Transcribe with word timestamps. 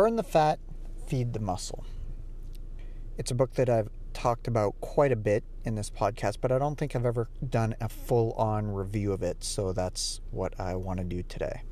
Burn 0.00 0.16
the 0.16 0.22
Fat, 0.22 0.58
Feed 1.08 1.34
the 1.34 1.40
Muscle. 1.40 1.84
It's 3.18 3.30
a 3.30 3.34
book 3.34 3.52
that 3.56 3.68
I've 3.68 3.90
talked 4.14 4.48
about 4.48 4.80
quite 4.80 5.12
a 5.12 5.16
bit 5.16 5.44
in 5.62 5.74
this 5.74 5.90
podcast, 5.90 6.38
but 6.40 6.50
I 6.50 6.58
don't 6.58 6.76
think 6.76 6.96
I've 6.96 7.04
ever 7.04 7.28
done 7.46 7.76
a 7.82 7.88
full 7.90 8.32
on 8.32 8.72
review 8.72 9.12
of 9.12 9.22
it, 9.22 9.44
so 9.44 9.74
that's 9.74 10.22
what 10.30 10.58
I 10.58 10.74
want 10.74 11.00
to 11.00 11.04
do 11.04 11.22
today. 11.22 11.64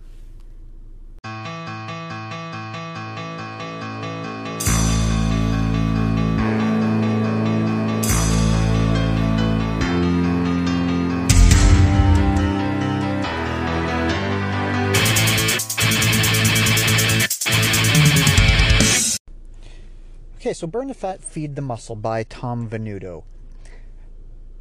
Okay, 20.48 20.54
so 20.54 20.66
Burn 20.66 20.88
the 20.88 20.94
Fat, 20.94 21.22
Feed 21.22 21.56
the 21.56 21.60
Muscle 21.60 21.94
by 21.94 22.22
Tom 22.22 22.70
Venuto. 22.70 23.24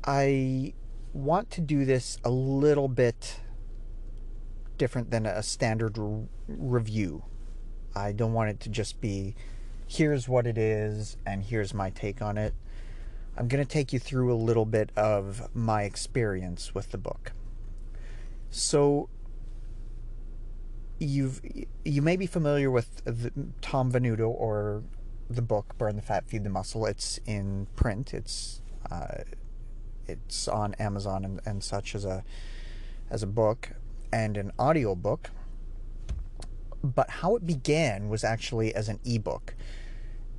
I 0.03 0.73
want 1.13 1.49
to 1.51 1.61
do 1.61 1.85
this 1.85 2.17
a 2.25 2.29
little 2.29 2.89
bit 2.89 3.39
different 4.77 5.11
than 5.11 5.25
a 5.25 5.41
standard 5.41 5.97
re- 5.97 6.27
review. 6.49 7.23
I 7.95 8.11
don't 8.11 8.33
want 8.33 8.49
it 8.49 8.59
to 8.59 8.69
just 8.69 8.99
be 8.99 9.33
here's 9.87 10.27
what 10.27 10.45
it 10.45 10.57
is 10.57 11.15
and 11.25 11.41
here's 11.41 11.73
my 11.73 11.89
take 11.89 12.21
on 12.21 12.37
it. 12.37 12.53
I'm 13.37 13.47
going 13.47 13.63
to 13.63 13.69
take 13.69 13.93
you 13.93 13.99
through 13.99 14.33
a 14.33 14.35
little 14.35 14.65
bit 14.65 14.91
of 14.97 15.55
my 15.55 15.83
experience 15.83 16.75
with 16.75 16.91
the 16.91 16.97
book. 16.97 17.31
So 18.49 19.07
you've 20.99 21.39
you 21.85 22.01
may 22.01 22.17
be 22.17 22.27
familiar 22.27 22.69
with 22.69 23.05
the, 23.05 23.31
Tom 23.61 23.89
Venuto 23.89 24.27
or 24.27 24.83
the 25.29 25.41
book 25.41 25.77
Burn 25.77 25.95
the 25.95 26.01
Fat, 26.01 26.27
Feed 26.27 26.43
the 26.43 26.49
Muscle. 26.49 26.85
It's 26.85 27.19
in 27.25 27.67
print. 27.75 28.13
It's 28.13 28.61
uh, 28.89 29.23
it's 30.07 30.47
on 30.47 30.73
Amazon 30.75 31.25
and, 31.25 31.41
and 31.45 31.63
such 31.63 31.95
as 31.95 32.05
a 32.05 32.23
as 33.09 33.23
a 33.23 33.27
book 33.27 33.71
and 34.11 34.37
an 34.37 34.51
audio 34.57 34.95
book. 34.95 35.31
But 36.83 37.09
how 37.09 37.35
it 37.35 37.45
began 37.45 38.07
was 38.07 38.23
actually 38.23 38.73
as 38.73 38.87
an 38.87 38.99
ebook. 39.03 39.55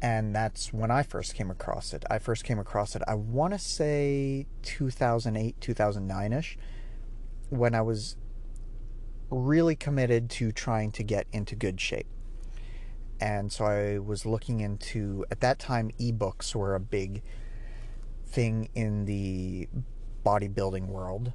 And 0.00 0.34
that's 0.34 0.72
when 0.72 0.92
I 0.92 1.02
first 1.02 1.34
came 1.34 1.50
across 1.50 1.92
it. 1.92 2.04
I 2.08 2.18
first 2.18 2.44
came 2.44 2.60
across 2.60 2.94
it, 2.94 3.02
I 3.08 3.14
want 3.14 3.52
to 3.52 3.58
say 3.58 4.46
2008, 4.62 5.60
2009 5.60 6.32
ish, 6.32 6.56
when 7.50 7.74
I 7.74 7.80
was 7.80 8.16
really 9.28 9.74
committed 9.74 10.30
to 10.30 10.52
trying 10.52 10.92
to 10.92 11.02
get 11.02 11.26
into 11.32 11.56
good 11.56 11.80
shape 11.80 12.06
and 13.20 13.50
so 13.52 13.64
I 13.64 13.98
was 13.98 14.24
looking 14.24 14.60
into 14.60 15.24
at 15.30 15.40
that 15.40 15.58
time 15.58 15.90
ebooks 15.98 16.54
were 16.54 16.74
a 16.74 16.80
big 16.80 17.22
thing 18.26 18.68
in 18.74 19.06
the 19.06 19.68
bodybuilding 20.24 20.86
world. 20.86 21.32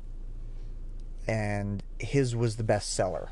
And 1.28 1.84
his 2.00 2.36
was 2.36 2.58
the 2.58 2.64
best 2.64 2.94
seller. 2.94 3.32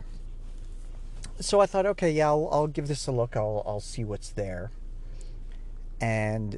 So 1.40 1.60
I 1.60 1.66
thought 1.66 1.86
okay 1.86 2.12
yeah 2.12 2.28
I'll, 2.28 2.50
I'll 2.52 2.68
give 2.68 2.88
this 2.88 3.08
a 3.08 3.12
look. 3.12 3.36
I'll, 3.36 3.64
I'll 3.66 3.80
see 3.80 4.04
what's 4.04 4.30
there. 4.30 4.72
And 6.00 6.58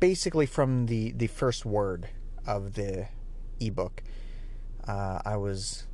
basically 0.00 0.46
from 0.46 0.86
the 0.86 1.12
the 1.12 1.26
first 1.26 1.64
word 1.64 2.08
of 2.46 2.74
the 2.74 3.08
ebook 3.60 4.02
uh, 4.86 5.20
I 5.24 5.36
was 5.36 5.86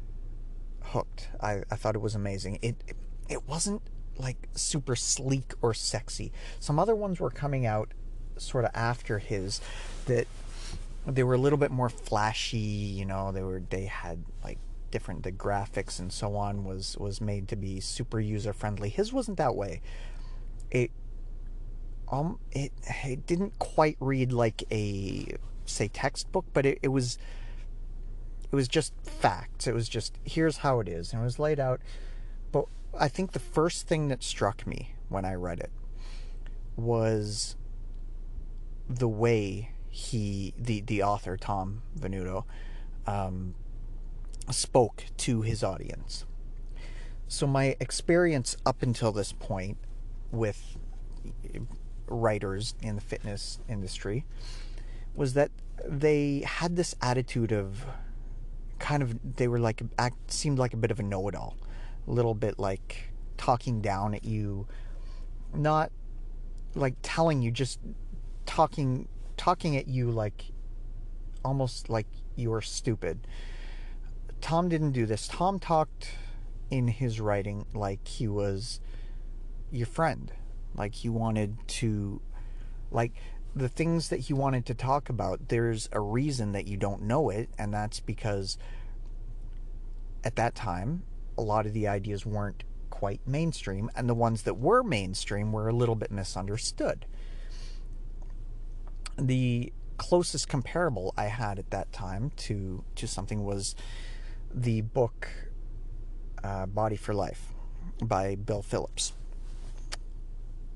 hooked. 0.83 1.29
I, 1.41 1.63
I 1.71 1.77
thought 1.77 1.95
it 1.95 2.01
was 2.01 2.15
amazing. 2.15 2.59
It, 2.63 2.77
it 2.87 2.97
it 3.29 3.47
wasn't 3.47 3.83
like 4.19 4.49
super 4.55 4.97
sleek 4.97 5.53
or 5.63 5.75
sexy. 5.75 6.33
Some 6.59 6.79
other 6.79 6.95
ones 6.95 7.21
were 7.21 7.31
coming 7.31 7.67
out 7.67 7.93
sort 8.37 8.65
of 8.65 8.71
after 8.75 9.19
his 9.19 9.61
that 10.07 10.27
they 11.07 11.23
were 11.23 11.35
a 11.35 11.39
little 11.39 11.59
bit 11.59 11.71
more 11.71 11.89
flashy, 11.89 12.59
you 12.59 13.05
know, 13.05 13.33
they 13.33 13.43
were 13.43 13.63
they 13.71 13.85
had 13.85 14.25
like 14.43 14.59
different 14.91 15.23
the 15.23 15.33
graphics 15.33 15.99
and 15.99 16.13
so 16.13 16.35
on 16.37 16.65
was 16.65 16.97
was 16.99 17.21
made 17.21 17.49
to 17.49 17.57
be 17.57 17.81
super 17.81 18.21
user 18.21 18.53
friendly. 18.53 18.89
His 18.89 19.13
wasn't 19.13 19.39
that 19.39 19.55
way. 19.55 19.81
It 20.71 20.91
um 22.11 22.39
it 22.53 22.73
it 23.05 23.27
didn't 23.27 23.59
quite 23.59 23.97
read 24.01 24.33
like 24.33 24.65
a 24.71 25.37
say 25.67 25.89
textbook, 25.89 26.47
but 26.53 26.67
it, 26.67 26.79
it 26.83 26.89
was 26.89 27.19
it 28.51 28.57
was 28.57 28.69
just 28.69 28.95
facts. 29.03 29.67
It 29.67 29.75
was 29.75 29.89
just 29.89 30.19
here's 30.25 30.59
how 30.59 30.81
it 30.81 30.89
is. 30.89 31.13
And 31.13 31.23
it 31.23 31.25
was 31.25 31.39
laid 31.39 31.61
out. 31.61 31.81
But 32.51 32.67
I 32.97 33.09
think 33.09 33.33
the 33.33 33.39
first 33.39 33.87
thing 33.87 34.09
that 34.09 34.23
struck 34.23 34.67
me 34.67 34.95
when 35.09 35.25
I 35.25 35.35
read 35.35 35.61
it 35.61 35.71
was 36.77 37.57
the 38.89 39.09
way 39.09 39.73
he, 39.89 40.55
the, 40.57 40.81
the 40.81 41.03
author, 41.03 41.37
Tom 41.37 41.83
Venuto, 41.99 42.45
um, 43.07 43.55
spoke 44.51 45.05
to 45.19 45.43
his 45.43 45.63
audience. 45.63 46.25
So, 47.27 47.47
my 47.47 47.77
experience 47.79 48.57
up 48.65 48.83
until 48.83 49.13
this 49.13 49.33
point 49.33 49.77
with 50.31 50.79
writers 52.07 52.75
in 52.81 52.95
the 52.95 53.03
fitness 53.03 53.61
industry 53.69 54.25
was 55.15 55.35
that 55.35 55.51
they 55.85 56.43
had 56.47 56.77
this 56.77 56.95
attitude 57.03 57.53
of 57.53 57.85
kind 58.79 59.03
of, 59.03 59.37
they 59.37 59.47
were 59.47 59.59
like, 59.59 59.83
act, 59.99 60.31
seemed 60.31 60.59
like 60.59 60.73
a 60.73 60.77
bit 60.77 60.91
of 60.91 61.01
a 61.01 61.03
know 61.03 61.29
it 61.29 61.35
all 61.35 61.57
little 62.13 62.35
bit 62.35 62.59
like 62.59 63.13
talking 63.37 63.81
down 63.81 64.15
at 64.15 64.25
you, 64.25 64.67
not 65.55 65.93
like 66.75 66.95
telling 67.03 67.43
you, 67.43 67.51
just 67.51 67.79
talking 68.47 69.09
talking 69.37 69.77
at 69.77 69.87
you 69.87 70.11
like 70.11 70.47
almost 71.45 71.89
like 71.89 72.07
you 72.37 72.53
are 72.53 72.63
stupid. 72.63 73.27
Tom 74.41 74.69
didn't 74.69 74.93
do 74.93 75.07
this. 75.07 75.29
Tom 75.29 75.59
talked 75.59 76.11
in 76.71 76.89
his 76.89 77.21
writing 77.21 77.65
like 77.75 78.07
he 78.07 78.29
was 78.29 78.81
your 79.71 79.87
friend. 79.87 80.33
Like 80.75 80.95
he 80.95 81.09
wanted 81.09 81.57
to 81.69 82.21
like 82.91 83.13
the 83.55 83.69
things 83.69 84.09
that 84.09 84.21
he 84.21 84.33
wanted 84.33 84.67
to 84.67 84.75
talk 84.75 85.09
about, 85.09 85.49
there's 85.49 85.89
a 85.93 86.01
reason 86.01 86.53
that 86.53 86.67
you 86.67 86.77
don't 86.77 87.03
know 87.03 87.31
it, 87.31 87.49
and 87.59 87.73
that's 87.73 88.01
because 88.01 88.57
at 90.25 90.37
that 90.37 90.55
time 90.55 91.03
a 91.39 91.41
lot 91.41 91.65
of 91.65 91.73
the 91.73 91.87
ideas 91.87 92.27
weren't 92.27 92.65
quite 92.91 93.21
mainstream, 93.27 93.89
and 93.95 94.09
the 94.09 94.15
ones 94.15 94.43
that 94.43 94.55
were 94.55 94.83
mainstream 94.83 95.53
were 95.53 95.69
a 95.69 95.73
little 95.73 95.95
bit 95.95 96.11
misunderstood. 96.11 97.07
The 99.17 99.73
closest 99.97 100.49
comparable 100.49 101.15
I 101.17 101.25
had 101.27 101.59
at 101.59 101.71
that 101.71 101.93
time 101.93 102.33
to 102.37 102.85
to 102.97 103.07
something 103.07 103.45
was 103.45 103.75
the 104.53 104.81
book 104.81 105.29
uh, 106.43 106.67
Body 106.67 106.97
for 106.97 107.15
Life 107.15 107.53
by 108.03 108.35
Bill 108.35 108.63
Phillips, 108.63 109.13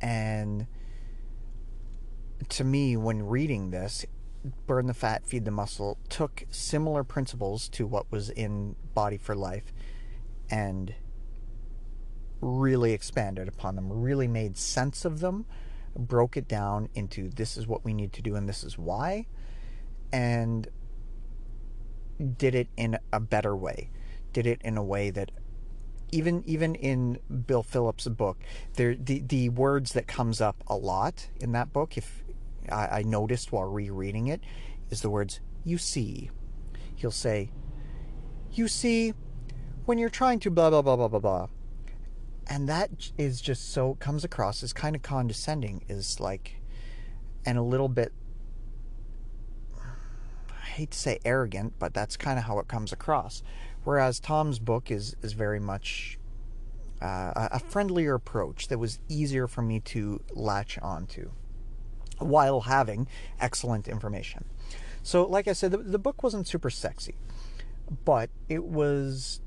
and 0.00 0.66
to 2.48 2.64
me, 2.64 2.96
when 2.96 3.26
reading 3.26 3.70
this, 3.70 4.04
Burn 4.66 4.86
the 4.86 4.94
Fat, 4.94 5.26
Feed 5.26 5.44
the 5.44 5.50
Muscle 5.50 5.98
took 6.08 6.44
similar 6.50 7.04
principles 7.04 7.68
to 7.70 7.86
what 7.86 8.10
was 8.10 8.30
in 8.30 8.74
Body 8.94 9.16
for 9.16 9.34
Life 9.34 9.72
and 10.52 10.94
really 12.42 12.92
expanded 12.92 13.48
upon 13.48 13.74
them, 13.74 13.90
really 13.90 14.28
made 14.28 14.56
sense 14.58 15.06
of 15.06 15.20
them, 15.20 15.46
broke 15.96 16.36
it 16.36 16.46
down 16.46 16.90
into 16.94 17.30
this 17.30 17.56
is 17.56 17.66
what 17.66 17.84
we 17.84 17.94
need 17.94 18.12
to 18.12 18.22
do 18.22 18.36
and 18.36 18.46
this 18.46 18.62
is 18.62 18.76
why, 18.76 19.26
and 20.12 20.68
did 22.36 22.54
it 22.54 22.68
in 22.76 22.98
a 23.12 23.18
better 23.18 23.56
way. 23.56 23.90
Did 24.34 24.46
it 24.46 24.60
in 24.62 24.76
a 24.76 24.84
way 24.84 25.10
that 25.10 25.30
even 26.10 26.42
even 26.46 26.74
in 26.74 27.18
Bill 27.46 27.62
Phillips' 27.62 28.06
book, 28.08 28.38
there 28.74 28.94
the 28.94 29.20
the 29.20 29.48
words 29.48 29.94
that 29.94 30.06
comes 30.06 30.42
up 30.42 30.62
a 30.66 30.76
lot 30.76 31.28
in 31.40 31.52
that 31.52 31.72
book, 31.72 31.96
if 31.96 32.22
I, 32.70 32.98
I 32.98 33.02
noticed 33.02 33.52
while 33.52 33.64
rereading 33.64 34.26
it, 34.26 34.42
is 34.90 35.00
the 35.00 35.10
words 35.10 35.40
"you 35.64 35.78
see." 35.78 36.30
He'll 36.94 37.10
say, 37.10 37.50
"You 38.52 38.68
see, 38.68 39.14
when 39.84 39.98
you're 39.98 40.10
trying 40.10 40.38
to 40.40 40.50
blah 40.50 40.70
blah 40.70 40.82
blah 40.82 40.96
blah 40.96 41.08
blah 41.08 41.18
blah. 41.18 41.48
And 42.46 42.68
that 42.68 43.10
is 43.16 43.40
just 43.40 43.72
so 43.72 43.94
comes 43.94 44.24
across 44.24 44.62
as 44.62 44.72
kind 44.72 44.96
of 44.96 45.02
condescending 45.02 45.84
is 45.88 46.20
like 46.20 46.60
and 47.44 47.56
a 47.58 47.62
little 47.62 47.88
bit 47.88 48.12
I 49.78 50.64
hate 50.64 50.90
to 50.92 50.98
say 50.98 51.18
arrogant 51.24 51.74
but 51.78 51.94
that's 51.94 52.16
kind 52.16 52.38
of 52.38 52.44
how 52.44 52.58
it 52.58 52.68
comes 52.68 52.92
across. 52.92 53.42
Whereas 53.84 54.20
Tom's 54.20 54.58
book 54.58 54.90
is 54.90 55.16
is 55.22 55.32
very 55.32 55.60
much 55.60 56.18
uh, 57.00 57.48
a 57.50 57.58
friendlier 57.58 58.14
approach 58.14 58.68
that 58.68 58.78
was 58.78 59.00
easier 59.08 59.48
for 59.48 59.62
me 59.62 59.80
to 59.80 60.20
latch 60.34 60.78
onto 60.78 61.30
while 62.18 62.60
having 62.60 63.08
excellent 63.40 63.88
information. 63.88 64.44
So 65.02 65.26
like 65.26 65.48
I 65.48 65.52
said 65.52 65.72
the, 65.72 65.78
the 65.78 65.98
book 65.98 66.22
wasn't 66.22 66.46
super 66.46 66.70
sexy 66.70 67.16
but 68.04 68.30
it 68.48 68.64
was 68.64 69.40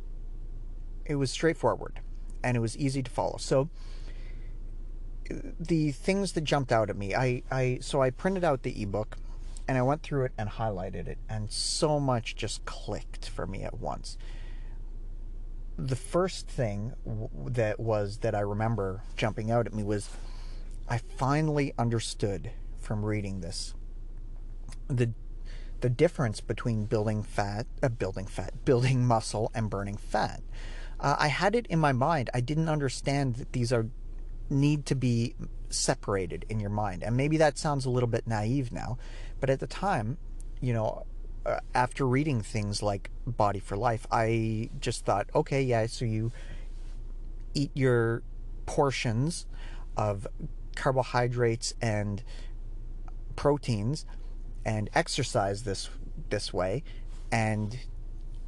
it 1.05 1.15
was 1.15 1.31
straightforward 1.31 1.99
and 2.43 2.55
it 2.57 2.59
was 2.59 2.77
easy 2.77 3.01
to 3.03 3.11
follow. 3.11 3.37
So 3.37 3.69
the 5.59 5.91
things 5.91 6.33
that 6.33 6.43
jumped 6.43 6.71
out 6.71 6.89
at 6.89 6.97
me, 6.97 7.15
I, 7.15 7.43
I 7.51 7.79
so 7.81 8.01
I 8.01 8.09
printed 8.09 8.43
out 8.43 8.63
the 8.63 8.81
ebook 8.81 9.17
and 9.67 9.77
I 9.77 9.81
went 9.81 10.03
through 10.03 10.25
it 10.25 10.31
and 10.37 10.49
highlighted 10.49 11.07
it, 11.07 11.17
and 11.27 11.51
so 11.51 11.99
much 11.99 12.35
just 12.35 12.65
clicked 12.65 13.27
for 13.27 13.47
me 13.47 13.63
at 13.63 13.79
once. 13.79 14.17
The 15.77 15.95
first 15.95 16.47
thing 16.47 16.93
that 17.47 17.79
was 17.79 18.19
that 18.19 18.35
I 18.35 18.41
remember 18.41 19.01
jumping 19.17 19.49
out 19.49 19.65
at 19.65 19.73
me 19.73 19.83
was 19.83 20.09
I 20.87 20.99
finally 20.99 21.73
understood 21.79 22.51
from 22.79 23.03
reading 23.03 23.41
this 23.41 23.73
the 24.87 25.13
the 25.81 25.89
difference 25.89 26.41
between 26.41 26.85
building 26.85 27.21
fat, 27.23 27.65
uh, 27.83 27.89
building 27.89 28.27
fat, 28.27 28.65
building 28.65 29.05
muscle, 29.07 29.51
and 29.53 29.69
burning 29.69 29.97
fat. 29.97 30.41
Uh, 30.99 31.15
I 31.19 31.27
had 31.27 31.55
it 31.55 31.67
in 31.67 31.79
my 31.79 31.91
mind. 31.91 32.29
I 32.33 32.41
didn't 32.41 32.69
understand 32.69 33.35
that 33.35 33.53
these 33.53 33.71
are 33.73 33.87
need 34.49 34.85
to 34.85 34.95
be 34.95 35.35
separated 35.69 36.45
in 36.49 36.59
your 36.59 36.69
mind, 36.69 37.03
and 37.03 37.17
maybe 37.17 37.37
that 37.37 37.57
sounds 37.57 37.85
a 37.85 37.89
little 37.89 38.07
bit 38.07 38.27
naive 38.27 38.71
now, 38.71 38.97
but 39.39 39.49
at 39.49 39.59
the 39.59 39.67
time, 39.67 40.17
you 40.61 40.73
know, 40.73 41.05
uh, 41.45 41.59
after 41.73 42.07
reading 42.07 42.41
things 42.41 42.81
like 42.81 43.09
Body 43.25 43.59
for 43.59 43.75
Life, 43.75 44.07
I 44.11 44.69
just 44.79 45.05
thought, 45.05 45.29
okay, 45.35 45.61
yeah, 45.61 45.85
so 45.87 46.05
you 46.05 46.31
eat 47.53 47.71
your 47.73 48.23
portions 48.65 49.45
of 49.97 50.27
carbohydrates 50.75 51.73
and 51.81 52.23
proteins 53.35 54.05
and 54.65 54.89
exercise 54.93 55.63
this 55.63 55.89
this 56.29 56.53
way 56.53 56.83
and 57.31 57.79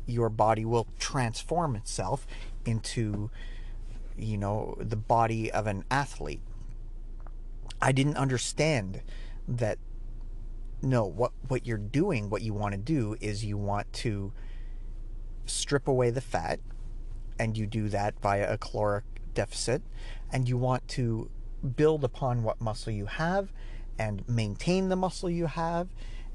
your 0.07 0.29
body 0.29 0.65
will 0.65 0.87
transform 0.97 1.75
itself 1.75 2.25
into 2.65 3.29
you 4.17 4.37
know 4.37 4.75
the 4.79 4.95
body 4.95 5.51
of 5.51 5.67
an 5.67 5.83
athlete. 5.91 6.41
I 7.81 7.91
didn't 7.91 8.17
understand 8.17 9.01
that 9.47 9.77
no 10.81 11.05
what 11.05 11.31
what 11.47 11.65
you're 11.65 11.77
doing 11.77 12.29
what 12.29 12.41
you 12.41 12.53
want 12.53 12.73
to 12.73 12.77
do 12.77 13.15
is 13.19 13.43
you 13.43 13.57
want 13.57 13.91
to 13.91 14.31
strip 15.45 15.87
away 15.87 16.09
the 16.09 16.21
fat 16.21 16.59
and 17.39 17.57
you 17.57 17.65
do 17.65 17.89
that 17.89 18.19
via 18.21 18.51
a 18.51 18.57
caloric 18.57 19.03
deficit 19.33 19.81
and 20.31 20.47
you 20.47 20.57
want 20.57 20.87
to 20.87 21.29
build 21.75 22.03
upon 22.03 22.43
what 22.43 22.59
muscle 22.61 22.91
you 22.93 23.05
have 23.05 23.51
and 23.97 24.27
maintain 24.27 24.89
the 24.89 24.95
muscle 24.95 25.29
you 25.29 25.47
have 25.47 25.87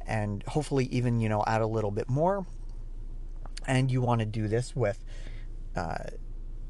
and 0.06 0.42
hopefully 0.44 0.86
even 0.86 1.20
you 1.20 1.28
know 1.28 1.44
add 1.46 1.60
a 1.60 1.66
little 1.66 1.90
bit 1.90 2.08
more 2.08 2.46
and 3.67 3.91
you 3.91 4.00
want 4.00 4.20
to 4.20 4.26
do 4.26 4.49
this 4.49 4.75
with 4.75 5.05
uh, 5.76 6.05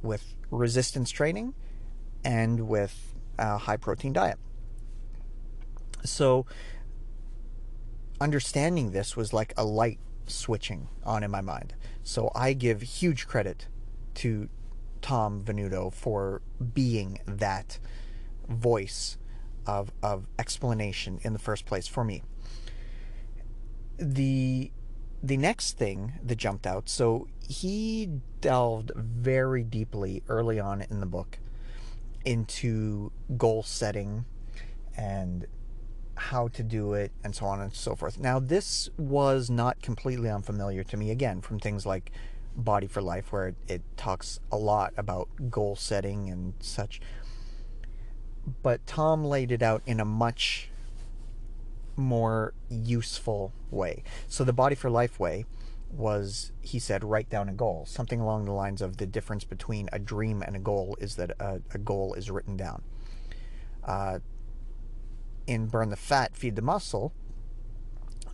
with 0.03 0.37
resistance 0.51 1.11
training 1.11 1.55
and 2.25 2.69
with 2.69 3.15
a 3.39 3.59
high 3.59 3.77
protein 3.77 4.13
diet 4.13 4.39
so 6.05 6.47
understanding 8.21 8.93
this 8.93 9.17
was 9.17 9.33
like 9.33 9.53
a 9.57 9.65
light 9.65 9.99
switching 10.27 10.89
on 11.05 11.23
in 11.23 11.31
my 11.31 11.41
mind 11.41 11.75
so 12.03 12.31
i 12.35 12.53
give 12.53 12.83
huge 12.83 13.27
credit 13.27 13.67
to 14.15 14.49
tom 15.01 15.43
venuto 15.43 15.93
for 15.93 16.43
being 16.75 17.19
that 17.27 17.79
voice 18.49 19.17
of, 19.67 19.93
of 20.03 20.27
explanation 20.39 21.21
in 21.23 21.33
the 21.33 21.39
first 21.39 21.67
place 21.67 21.87
for 21.87 22.05
me. 22.05 22.23
The 23.99 24.71
the 25.23 25.37
next 25.37 25.79
thing 25.79 26.15
that 26.23 26.37
jumped 26.37 26.67
out, 26.67 26.89
so 26.89 27.29
he 27.47 28.09
delved 28.41 28.93
very 28.97 29.63
deeply 29.63 30.23
early 30.29 30.59
on 30.59 30.83
in 30.83 31.01
the 31.01 31.07
book 31.07 31.39
into 32.25 33.13
goal 33.37 33.63
setting 33.63 34.25
and 34.97 35.47
how 36.15 36.49
to 36.49 36.63
do 36.63 36.93
it 36.93 37.13
and 37.25 37.35
so 37.35 37.47
on 37.47 37.61
and 37.61 37.75
so 37.75 37.95
forth. 37.95 38.19
Now, 38.19 38.39
this 38.39 38.91
was 38.97 39.49
not 39.49 39.81
completely 39.83 40.29
unfamiliar 40.29 40.85
to 40.85 40.97
me, 40.97 41.11
again, 41.11 41.41
from 41.41 41.59
things 41.59 41.87
like 41.87 42.13
Body 42.55 42.87
for 42.87 43.01
Life, 43.01 43.33
where 43.33 43.49
it, 43.49 43.57
it 43.67 43.83
talks 43.97 44.39
a 44.51 44.57
lot 44.57 44.93
about 44.97 45.29
goal 45.51 45.77
setting 45.77 46.29
and 46.29 46.55
such 46.61 47.01
but 48.63 48.85
Tom 48.87 49.25
laid 49.25 49.53
it 49.53 49.63
out 49.63 49.83
in 49.87 50.01
a 50.01 50.05
much 50.05 50.71
more 51.97 52.55
useful 52.69 53.53
way. 53.71 54.03
So 54.29 54.45
the 54.45 54.53
Body 54.53 54.75
for 54.75 54.91
Life 54.91 55.21
way 55.21 55.45
was, 55.91 56.53
he 56.61 56.79
said, 56.79 57.05
write 57.05 57.29
down 57.29 57.49
a 57.49 57.53
goal. 57.53 57.85
Something 57.87 58.21
along 58.21 58.47
the 58.47 58.53
lines 58.53 58.81
of 58.81 58.97
the 58.97 59.07
difference 59.07 59.45
between 59.45 59.89
a 59.93 59.99
dream 59.99 60.43
and 60.43 60.57
a 60.57 60.59
goal 60.59 60.97
is 61.01 61.17
that 61.17 61.33
a, 61.39 61.61
a 61.73 61.79
goal 61.79 62.15
is 62.15 62.31
written 62.31 62.57
down. 62.57 62.83
Uh, 63.85 64.21
in 65.47 65.67
Burn 65.67 65.91
the 65.91 65.97
Fat, 65.97 66.37
Feed 66.37 66.57
the 66.57 66.63
Muscle, 66.63 67.13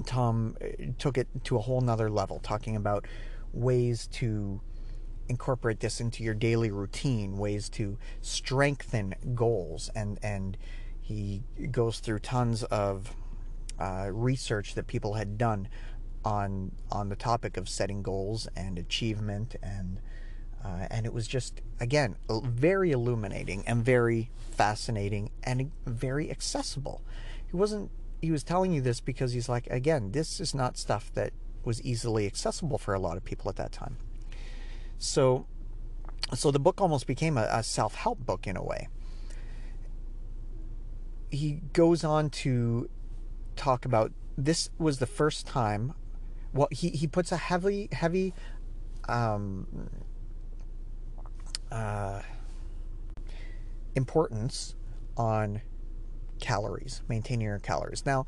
Tom 0.07 0.57
uh, 0.63 0.67
took 0.99 1.19
it 1.19 1.27
to 1.45 1.57
a 1.57 1.61
whole 1.61 1.81
nother 1.81 2.11
level, 2.11 2.39
talking 2.39 2.77
about 2.77 3.07
ways 3.53 4.07
to 4.07 4.61
incorporate 5.29 5.81
this 5.81 6.01
into 6.01 6.23
your 6.23 6.35
daily 6.35 6.71
routine, 6.71 7.37
ways 7.39 7.69
to 7.71 7.99
strengthen 8.21 9.15
goals, 9.35 9.91
and 9.95 10.19
and 10.23 10.57
he 11.01 11.43
goes 11.71 12.01
through 12.01 12.19
tons 12.19 12.63
of 12.65 13.15
uh, 13.81 14.09
research 14.11 14.75
that 14.75 14.87
people 14.87 15.15
had 15.15 15.39
done 15.39 15.69
on 16.25 16.73
on 16.91 17.09
the 17.09 17.17
topic 17.17 17.57
of 17.57 17.69
setting 17.69 18.03
goals 18.03 18.49
and 18.57 18.79
achievement 18.79 19.55
and 19.63 20.01
uh, 20.65 20.87
and 20.91 21.07
it 21.07 21.13
was 21.13 21.29
just 21.29 21.61
again 21.81 22.17
very 22.29 22.91
illuminating 22.91 23.63
and 23.67 23.85
very 23.85 24.31
fascinating 24.51 25.31
and 25.45 25.71
very 25.87 26.31
accessible. 26.31 27.03
He 27.51 27.57
wasn't 27.57 27.91
he 28.21 28.31
was 28.31 28.43
telling 28.43 28.73
you 28.73 28.81
this 28.81 29.01
because 29.01 29.33
he's 29.33 29.49
like 29.49 29.67
again 29.69 30.11
this 30.13 30.41
is 30.41 30.55
not 30.55 30.77
stuff 30.77 31.13
that 31.15 31.33
was 31.65 31.83
easily 31.83 32.27
accessible 32.27 32.79
for 32.79 32.95
a 32.95 32.99
lot 32.99 33.17
of 33.17 33.25
people 33.25 33.49
at 33.49 33.57
that 33.57 33.73
time. 33.73 33.97
So, 34.99 35.47
so 36.35 36.51
the 36.51 36.59
book 36.59 36.81
almost 36.81 37.07
became 37.07 37.39
a, 37.39 37.47
a 37.51 37.63
self 37.63 37.95
help 37.95 38.19
book 38.19 38.47
in 38.47 38.57
a 38.57 38.63
way. 38.63 38.89
He 41.31 41.61
goes 41.73 42.05
on 42.05 42.31
to 42.31 42.89
talk 43.59 43.85
about 43.85 44.13
this 44.37 44.71
was 44.79 44.99
the 44.99 45.07
first 45.07 45.47
time. 45.47 45.93
Well, 46.55 46.69
he, 46.71 46.89
he 46.91 47.07
puts 47.07 47.33
a 47.33 47.37
heavy 47.37 47.89
heavy 47.93 48.33
um, 49.09 49.67
uh, 51.71 52.23
importance 53.95 54.75
on 55.17 55.61
calories, 56.41 57.03
maintaining 57.09 57.47
your 57.47 57.59
calories. 57.59 58.07
Now, 58.07 58.27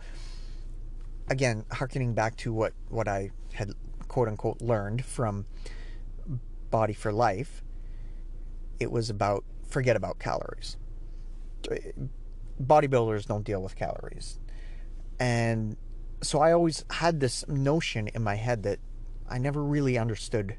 again, 1.28 1.64
harkening 1.72 2.12
back 2.12 2.36
to 2.38 2.52
what 2.52 2.72
what 2.88 3.08
I 3.08 3.30
had 3.54 3.72
quote 4.08 4.28
unquote 4.28 4.60
learned 4.60 5.04
from 5.04 5.46
Body 6.70 6.92
for 6.92 7.12
Life, 7.12 7.62
it 8.78 8.90
was 8.90 9.08
about 9.08 9.44
forget 9.66 9.96
about 9.96 10.18
calories. 10.18 10.76
Bodybuilders 12.60 13.26
don't 13.26 13.44
deal 13.44 13.62
with 13.62 13.76
calories. 13.76 14.38
And 15.20 15.76
so 16.22 16.40
I 16.40 16.52
always 16.52 16.84
had 16.90 17.20
this 17.20 17.46
notion 17.46 18.08
in 18.08 18.24
my 18.24 18.34
head 18.34 18.64
that 18.64 18.80
I 19.28 19.38
never 19.38 19.62
really 19.62 19.96
understood 19.96 20.56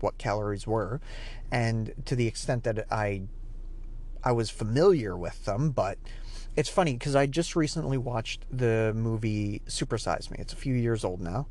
what 0.00 0.18
calories 0.18 0.66
were 0.66 1.00
and 1.50 1.92
to 2.04 2.14
the 2.14 2.26
extent 2.26 2.64
that 2.64 2.86
I 2.90 3.22
I 4.22 4.32
was 4.32 4.50
familiar 4.50 5.16
with 5.16 5.46
them 5.46 5.70
but 5.70 5.96
it's 6.56 6.68
funny 6.68 6.92
because 6.92 7.16
I 7.16 7.26
just 7.26 7.56
recently 7.56 7.96
watched 7.96 8.44
the 8.50 8.92
movie 8.94 9.62
Supersize 9.66 10.30
Me. 10.30 10.36
It's 10.38 10.52
a 10.52 10.56
few 10.56 10.74
years 10.74 11.04
old 11.04 11.22
now 11.22 11.46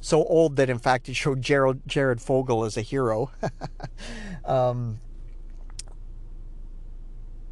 so 0.00 0.24
old 0.24 0.56
that 0.56 0.70
in 0.70 0.78
fact 0.78 1.08
it 1.08 1.16
showed 1.16 1.42
Jared, 1.42 1.80
Jared 1.86 2.20
Fogle 2.20 2.64
as 2.64 2.76
a 2.76 2.82
hero. 2.82 3.30
um, 4.44 5.00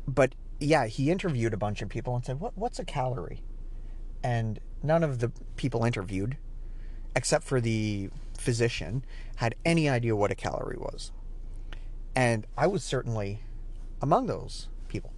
but 0.06 0.34
yeah, 0.60 0.86
he 0.86 1.10
interviewed 1.10 1.52
a 1.52 1.56
bunch 1.56 1.82
of 1.82 1.88
people 1.88 2.14
and 2.14 2.24
said, 2.24 2.38
"What 2.38 2.56
what's 2.56 2.78
a 2.78 2.84
calorie?" 2.84 3.42
And 4.24 4.58
none 4.82 5.04
of 5.04 5.20
the 5.20 5.30
people 5.54 5.84
interviewed, 5.84 6.38
except 7.14 7.44
for 7.44 7.60
the 7.60 8.10
physician, 8.36 9.04
had 9.36 9.54
any 9.64 9.88
idea 9.88 10.16
what 10.16 10.32
a 10.32 10.34
calorie 10.34 10.78
was. 10.78 11.12
And 12.16 12.46
I 12.56 12.66
was 12.66 12.82
certainly 12.82 13.42
among 14.00 14.26
those 14.26 14.68
people. 14.88 15.12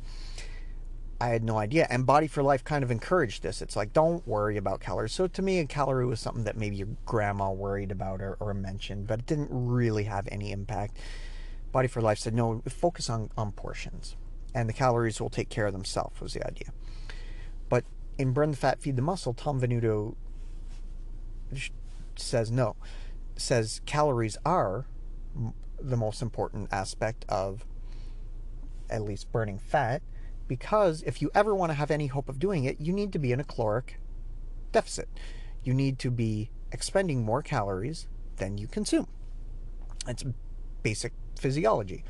I 1.20 1.28
had 1.28 1.42
no 1.42 1.56
idea. 1.56 1.86
And 1.88 2.04
Body 2.04 2.26
for 2.26 2.42
Life 2.42 2.64
kind 2.64 2.84
of 2.84 2.90
encouraged 2.90 3.42
this. 3.42 3.62
It's 3.62 3.76
like, 3.76 3.92
don't 3.92 4.26
worry 4.26 4.56
about 4.56 4.80
calories. 4.80 5.12
So 5.12 5.26
to 5.26 5.40
me, 5.40 5.60
a 5.60 5.66
calorie 5.66 6.04
was 6.04 6.20
something 6.20 6.44
that 6.44 6.56
maybe 6.56 6.76
your 6.76 6.88
grandma 7.06 7.50
worried 7.52 7.90
about 7.90 8.20
or, 8.20 8.36
or 8.38 8.52
mentioned, 8.52 9.06
but 9.06 9.20
it 9.20 9.26
didn't 9.26 9.48
really 9.50 10.04
have 10.04 10.28
any 10.30 10.52
impact. 10.52 10.98
Body 11.72 11.88
for 11.88 12.02
Life 12.02 12.18
said, 12.18 12.34
no, 12.34 12.62
focus 12.68 13.08
on, 13.08 13.30
on 13.36 13.52
portions. 13.52 14.16
And 14.54 14.68
the 14.68 14.74
calories 14.74 15.20
will 15.20 15.30
take 15.30 15.48
care 15.48 15.66
of 15.66 15.72
themselves, 15.72 16.20
was 16.20 16.34
the 16.34 16.46
idea. 16.46 16.68
But 17.68 17.84
in 18.18 18.32
Burn 18.32 18.50
the 18.50 18.56
Fat, 18.56 18.80
Feed 18.80 18.96
the 18.96 19.02
Muscle, 19.02 19.34
Tom 19.34 19.60
Venuto 19.60 20.14
says 22.16 22.50
no. 22.50 22.76
Says 23.36 23.80
calories 23.86 24.38
are 24.44 24.86
the 25.78 25.96
most 25.96 26.22
important 26.22 26.68
aspect 26.72 27.24
of 27.28 27.64
at 28.88 29.02
least 29.02 29.30
burning 29.32 29.58
fat, 29.58 30.00
because 30.48 31.02
if 31.02 31.20
you 31.20 31.30
ever 31.34 31.54
want 31.54 31.70
to 31.70 31.74
have 31.74 31.90
any 31.90 32.06
hope 32.06 32.28
of 32.28 32.38
doing 32.38 32.64
it, 32.64 32.80
you 32.80 32.92
need 32.92 33.12
to 33.12 33.18
be 33.18 33.32
in 33.32 33.40
a 33.40 33.44
caloric 33.44 33.98
deficit. 34.72 35.08
You 35.62 35.74
need 35.74 35.98
to 35.98 36.10
be 36.10 36.50
expending 36.72 37.24
more 37.24 37.42
calories 37.42 38.06
than 38.36 38.56
you 38.56 38.66
consume. 38.66 39.08
It's 40.06 40.24
basic 40.82 41.12
physiology. 41.38 42.04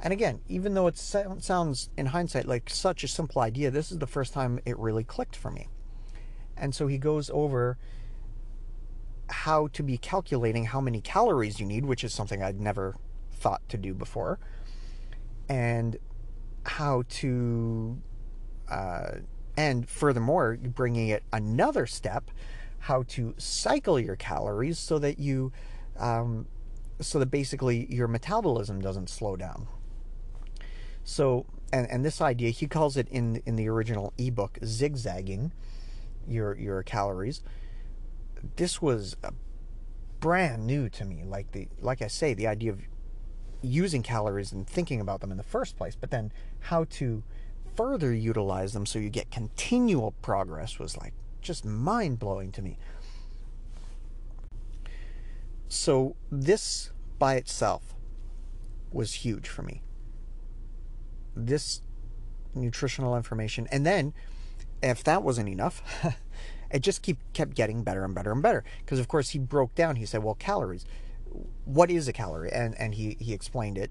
And 0.00 0.12
again, 0.12 0.40
even 0.48 0.74
though 0.74 0.86
it 0.86 0.96
sounds 0.96 1.90
in 1.96 2.06
hindsight 2.06 2.46
like 2.46 2.70
such 2.70 3.02
a 3.02 3.08
simple 3.08 3.42
idea, 3.42 3.70
this 3.70 3.90
is 3.90 3.98
the 3.98 4.06
first 4.06 4.32
time 4.32 4.60
it 4.64 4.78
really 4.78 5.04
clicked 5.04 5.34
for 5.34 5.50
me. 5.50 5.68
And 6.56 6.74
so 6.74 6.86
he 6.86 6.98
goes 6.98 7.30
over 7.30 7.78
how 9.28 9.68
to 9.68 9.82
be 9.82 9.98
calculating 9.98 10.64
how 10.66 10.80
many 10.80 11.00
calories 11.00 11.60
you 11.60 11.66
need, 11.66 11.84
which 11.84 12.04
is 12.04 12.14
something 12.14 12.42
I'd 12.42 12.60
never 12.60 12.96
thought 13.32 13.68
to 13.68 13.76
do 13.76 13.92
before, 13.92 14.38
and 15.48 15.96
how 16.64 17.02
to, 17.08 18.00
uh, 18.70 19.10
and 19.56 19.88
furthermore, 19.88 20.56
bringing 20.56 21.08
it 21.08 21.24
another 21.32 21.86
step, 21.86 22.30
how 22.78 23.02
to 23.08 23.34
cycle 23.36 23.98
your 23.98 24.16
calories 24.16 24.78
so 24.78 24.98
that 25.00 25.18
you, 25.18 25.52
um, 25.98 26.46
so 27.00 27.18
that 27.18 27.26
basically 27.26 27.92
your 27.92 28.08
metabolism 28.08 28.80
doesn't 28.80 29.08
slow 29.08 29.36
down. 29.36 29.66
So, 31.08 31.46
and, 31.72 31.90
and 31.90 32.04
this 32.04 32.20
idea, 32.20 32.50
he 32.50 32.66
calls 32.66 32.98
it 32.98 33.08
in 33.08 33.42
in 33.46 33.56
the 33.56 33.66
original 33.70 34.12
ebook 34.18 34.58
zigzagging 34.62 35.54
your 36.28 36.54
your 36.54 36.82
calories. 36.82 37.40
This 38.56 38.82
was 38.82 39.16
brand 40.20 40.66
new 40.66 40.90
to 40.90 41.06
me. 41.06 41.24
Like 41.24 41.52
the 41.52 41.68
like 41.80 42.02
I 42.02 42.08
say, 42.08 42.34
the 42.34 42.46
idea 42.46 42.72
of 42.72 42.82
using 43.62 44.02
calories 44.02 44.52
and 44.52 44.66
thinking 44.66 45.00
about 45.00 45.22
them 45.22 45.30
in 45.30 45.38
the 45.38 45.42
first 45.42 45.78
place, 45.78 45.96
but 45.98 46.10
then 46.10 46.30
how 46.60 46.84
to 46.84 47.22
further 47.74 48.12
utilize 48.12 48.74
them 48.74 48.84
so 48.84 48.98
you 48.98 49.08
get 49.08 49.30
continual 49.30 50.12
progress 50.20 50.78
was 50.78 50.98
like 50.98 51.14
just 51.40 51.64
mind 51.64 52.18
blowing 52.18 52.52
to 52.52 52.60
me. 52.60 52.76
So, 55.68 56.16
this 56.30 56.90
by 57.18 57.36
itself 57.36 57.94
was 58.92 59.24
huge 59.24 59.48
for 59.48 59.62
me. 59.62 59.80
This 61.46 61.82
nutritional 62.54 63.16
information. 63.16 63.68
And 63.70 63.86
then, 63.86 64.12
if 64.82 65.04
that 65.04 65.22
wasn't 65.22 65.48
enough, 65.48 65.82
it 66.70 66.80
just 66.80 67.02
keep, 67.02 67.18
kept 67.32 67.54
getting 67.54 67.82
better 67.82 68.04
and 68.04 68.14
better 68.14 68.32
and 68.32 68.42
better. 68.42 68.64
Because, 68.80 68.98
of 68.98 69.08
course, 69.08 69.30
he 69.30 69.38
broke 69.38 69.74
down, 69.74 69.96
he 69.96 70.06
said, 70.06 70.22
well, 70.22 70.34
calories 70.34 70.84
what 71.64 71.90
is 71.90 72.08
a 72.08 72.12
calorie? 72.12 72.50
And 72.52 72.74
and 72.78 72.94
he 72.94 73.16
he 73.20 73.32
explained 73.32 73.78
it 73.78 73.90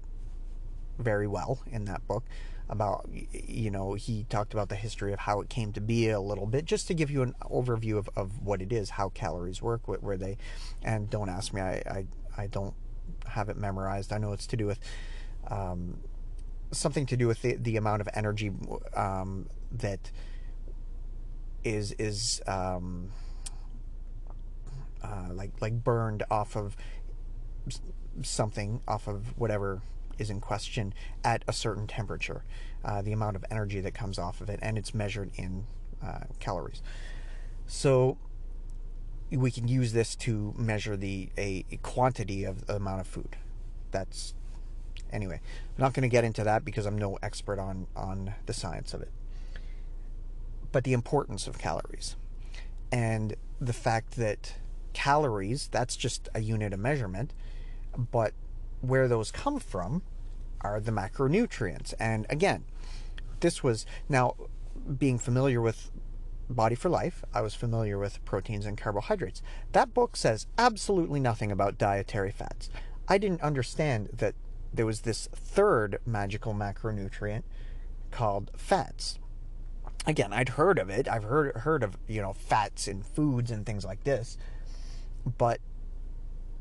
very 0.98 1.26
well 1.26 1.60
in 1.70 1.84
that 1.84 2.06
book 2.06 2.24
about 2.68 3.08
you 3.32 3.70
know 3.70 3.94
he 3.94 4.24
talked 4.28 4.52
about 4.52 4.68
the 4.68 4.74
history 4.74 5.12
of 5.12 5.20
how 5.20 5.40
it 5.40 5.48
came 5.48 5.72
to 5.72 5.80
be 5.80 6.08
a 6.10 6.20
little 6.20 6.46
bit 6.46 6.64
just 6.66 6.86
to 6.86 6.92
give 6.92 7.10
you 7.10 7.22
an 7.22 7.34
overview 7.42 7.96
of, 7.96 8.10
of 8.14 8.42
what 8.44 8.60
it 8.60 8.72
is 8.72 8.90
how 8.90 9.08
calories 9.10 9.62
work 9.62 9.80
where 9.86 10.18
they 10.18 10.36
and 10.82 11.08
don't 11.08 11.30
ask 11.30 11.54
me 11.54 11.62
I, 11.62 11.82
I 11.86 12.06
i 12.36 12.46
don't 12.46 12.74
have 13.26 13.48
it 13.48 13.56
memorized 13.56 14.12
i 14.12 14.18
know 14.18 14.32
it's 14.32 14.46
to 14.48 14.56
do 14.56 14.66
with 14.66 14.80
um, 15.46 15.98
something 16.70 17.06
to 17.06 17.16
do 17.16 17.26
with 17.26 17.42
the, 17.42 17.56
the 17.56 17.76
amount 17.76 18.00
of 18.00 18.08
energy 18.14 18.52
um, 18.94 19.48
that 19.72 20.10
is 21.64 21.92
is 21.92 22.40
um, 22.46 23.10
uh, 25.02 25.28
like 25.32 25.50
like 25.60 25.84
burned 25.84 26.22
off 26.30 26.56
of 26.56 26.76
something 28.22 28.80
off 28.88 29.06
of 29.06 29.38
whatever 29.38 29.82
is 30.18 30.30
in 30.30 30.40
question 30.40 30.92
at 31.24 31.44
a 31.46 31.52
certain 31.52 31.86
temperature, 31.86 32.44
uh, 32.84 33.00
the 33.02 33.12
amount 33.12 33.36
of 33.36 33.44
energy 33.50 33.80
that 33.80 33.94
comes 33.94 34.18
off 34.18 34.40
of 34.40 34.50
it, 34.50 34.58
and 34.62 34.76
it's 34.76 34.92
measured 34.92 35.30
in 35.36 35.64
uh, 36.04 36.24
calories. 36.40 36.82
So 37.66 38.18
we 39.30 39.50
can 39.50 39.68
use 39.68 39.92
this 39.92 40.16
to 40.16 40.54
measure 40.56 40.96
the 40.96 41.28
a, 41.36 41.64
a 41.70 41.76
quantity 41.78 42.44
of 42.44 42.66
the 42.66 42.76
amount 42.76 43.00
of 43.00 43.06
food. 43.06 43.36
That's 43.90 44.34
anyway. 45.12 45.40
I'm 45.76 45.82
not 45.82 45.94
going 45.94 46.02
to 46.02 46.08
get 46.08 46.24
into 46.24 46.44
that 46.44 46.64
because 46.64 46.86
I'm 46.86 46.98
no 46.98 47.18
expert 47.22 47.58
on 47.58 47.86
on 47.96 48.34
the 48.46 48.52
science 48.52 48.94
of 48.94 49.02
it. 49.02 49.10
But 50.72 50.84
the 50.84 50.92
importance 50.92 51.46
of 51.46 51.58
calories 51.58 52.16
and 52.92 53.34
the 53.60 53.72
fact 53.72 54.16
that 54.16 54.54
calories 54.92 55.68
that's 55.68 55.96
just 55.96 56.28
a 56.34 56.40
unit 56.40 56.72
of 56.72 56.80
measurement 56.80 57.32
but 58.10 58.32
where 58.80 59.08
those 59.08 59.30
come 59.30 59.58
from 59.58 60.02
are 60.60 60.80
the 60.80 60.92
macronutrients. 60.92 61.94
And 61.98 62.26
again, 62.30 62.64
this 63.40 63.62
was 63.62 63.86
now 64.08 64.34
being 64.98 65.18
familiar 65.18 65.60
with 65.60 65.90
Body 66.50 66.74
for 66.74 66.88
Life, 66.88 67.22
I 67.34 67.42
was 67.42 67.54
familiar 67.54 67.98
with 67.98 68.24
proteins 68.24 68.64
and 68.64 68.78
carbohydrates. 68.78 69.42
That 69.72 69.92
book 69.92 70.16
says 70.16 70.46
absolutely 70.56 71.20
nothing 71.20 71.52
about 71.52 71.76
dietary 71.76 72.30
fats. 72.30 72.70
I 73.06 73.18
didn't 73.18 73.42
understand 73.42 74.10
that 74.14 74.34
there 74.72 74.86
was 74.86 75.00
this 75.00 75.28
third 75.32 76.00
magical 76.06 76.54
macronutrient 76.54 77.42
called 78.10 78.50
fats. 78.56 79.18
Again, 80.06 80.32
I'd 80.32 80.50
heard 80.50 80.78
of 80.78 80.88
it. 80.88 81.08
I've 81.08 81.24
heard 81.24 81.56
heard 81.58 81.82
of, 81.82 81.98
you 82.06 82.22
know, 82.22 82.32
fats 82.32 82.88
in 82.88 83.02
foods 83.02 83.50
and 83.50 83.66
things 83.66 83.84
like 83.84 84.04
this. 84.04 84.38
But 85.36 85.60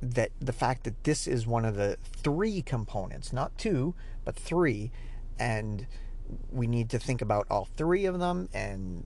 that 0.01 0.31
the 0.39 0.53
fact 0.53 0.83
that 0.83 1.03
this 1.03 1.27
is 1.27 1.47
one 1.47 1.65
of 1.65 1.75
the 1.75 1.97
three 2.03 2.61
components, 2.61 3.31
not 3.31 3.57
two, 3.57 3.95
but 4.25 4.35
three, 4.35 4.91
and 5.39 5.87
we 6.51 6.67
need 6.67 6.89
to 6.89 6.99
think 6.99 7.21
about 7.21 7.47
all 7.49 7.65
three 7.77 8.05
of 8.05 8.19
them 8.19 8.49
and 8.53 9.05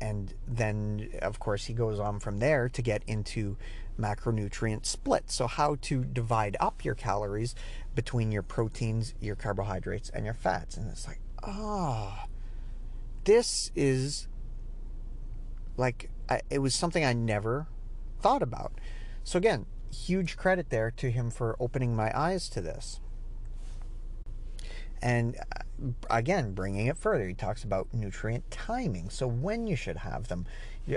and 0.00 0.34
then 0.46 1.08
of 1.22 1.38
course 1.38 1.66
he 1.66 1.72
goes 1.72 1.98
on 1.98 2.20
from 2.20 2.38
there 2.38 2.68
to 2.68 2.82
get 2.82 3.02
into 3.06 3.56
macronutrient 3.98 4.86
split 4.86 5.30
so 5.30 5.46
how 5.46 5.76
to 5.80 6.04
divide 6.04 6.56
up 6.60 6.84
your 6.84 6.94
calories 6.94 7.54
between 7.94 8.30
your 8.30 8.42
proteins 8.42 9.14
your 9.20 9.36
carbohydrates 9.36 10.08
and 10.10 10.24
your 10.24 10.34
fats 10.34 10.76
and 10.76 10.90
it's 10.90 11.06
like 11.06 11.20
ah 11.42 12.24
oh, 12.24 12.28
this 13.24 13.70
is 13.74 14.28
like 15.76 16.10
I, 16.28 16.42
it 16.50 16.60
was 16.60 16.74
something 16.74 17.04
i 17.04 17.12
never 17.12 17.66
thought 18.20 18.42
about 18.42 18.72
so 19.24 19.36
again 19.36 19.66
huge 19.92 20.36
credit 20.36 20.70
there 20.70 20.90
to 20.92 21.10
him 21.10 21.30
for 21.30 21.56
opening 21.58 21.94
my 21.94 22.16
eyes 22.18 22.48
to 22.50 22.60
this. 22.60 23.00
And 25.00 25.36
uh, 25.36 25.90
again, 26.10 26.52
bringing 26.52 26.86
it 26.86 26.96
further, 26.98 27.26
he 27.28 27.34
talks 27.34 27.62
about 27.62 27.92
nutrient 27.92 28.50
timing. 28.50 29.10
So, 29.10 29.26
when 29.26 29.66
you 29.66 29.76
should 29.76 29.98
have 29.98 30.28
them 30.28 30.46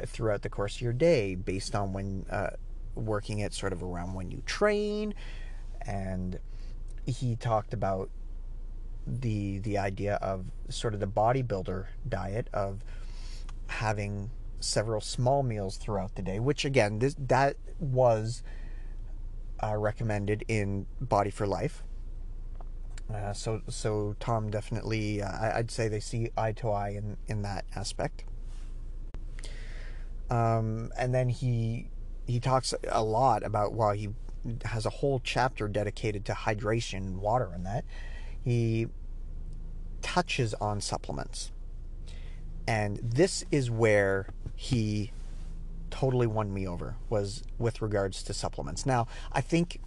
throughout 0.07 0.41
the 0.41 0.49
course 0.49 0.75
of 0.75 0.81
your 0.81 0.93
day, 0.93 1.35
based 1.35 1.75
on 1.75 1.93
when 1.93 2.25
uh, 2.29 2.51
working 2.95 3.39
it 3.39 3.53
sort 3.53 3.73
of 3.73 3.83
around 3.83 4.13
when 4.13 4.31
you 4.31 4.41
train. 4.45 5.13
And 5.81 6.39
he 7.05 7.35
talked 7.35 7.73
about 7.73 8.09
the 9.07 9.57
the 9.59 9.79
idea 9.79 10.15
of 10.15 10.45
sort 10.69 10.93
of 10.93 10.99
the 10.99 11.07
bodybuilder 11.07 11.87
diet 12.07 12.47
of 12.53 12.83
having 13.67 14.29
several 14.59 15.01
small 15.01 15.43
meals 15.43 15.77
throughout 15.77 16.15
the 16.15 16.21
day, 16.21 16.39
which 16.39 16.65
again, 16.65 16.99
this 16.99 17.15
that 17.17 17.57
was 17.79 18.43
uh, 19.63 19.75
recommended 19.75 20.43
in 20.47 20.85
Body 20.99 21.29
for 21.29 21.47
Life. 21.47 21.83
Uh, 23.13 23.33
so, 23.33 23.61
so 23.67 24.15
Tom 24.19 24.49
definitely, 24.49 25.21
uh, 25.21 25.57
I'd 25.57 25.69
say 25.69 25.89
they 25.89 25.99
see 25.99 26.29
eye 26.37 26.53
to 26.53 26.69
eye 26.69 26.89
in 26.89 27.17
in 27.27 27.41
that 27.41 27.65
aspect. 27.75 28.23
Um, 30.29 30.91
and 30.97 31.13
then 31.13 31.27
he 31.27 31.89
he 32.27 32.39
talks 32.39 32.73
a 32.87 33.03
lot 33.03 33.43
about 33.43 33.73
while 33.73 33.93
he 33.93 34.09
has 34.65 34.85
a 34.85 34.89
whole 34.89 35.21
chapter 35.23 35.67
dedicated 35.67 36.25
to 36.25 36.33
hydration, 36.33 37.17
water, 37.17 37.51
and 37.53 37.65
that 37.65 37.85
he 38.43 38.87
touches 40.01 40.53
on 40.55 40.81
supplements, 40.81 41.51
and 42.67 42.97
this 43.03 43.45
is 43.51 43.69
where 43.69 44.27
he 44.55 45.11
totally 45.91 46.25
won 46.25 46.53
me 46.53 46.67
over 46.67 46.95
was 47.09 47.43
with 47.59 47.81
regards 47.81 48.23
to 48.23 48.33
supplements. 48.33 48.85
Now, 48.85 49.07
I 49.31 49.41
think 49.41 49.79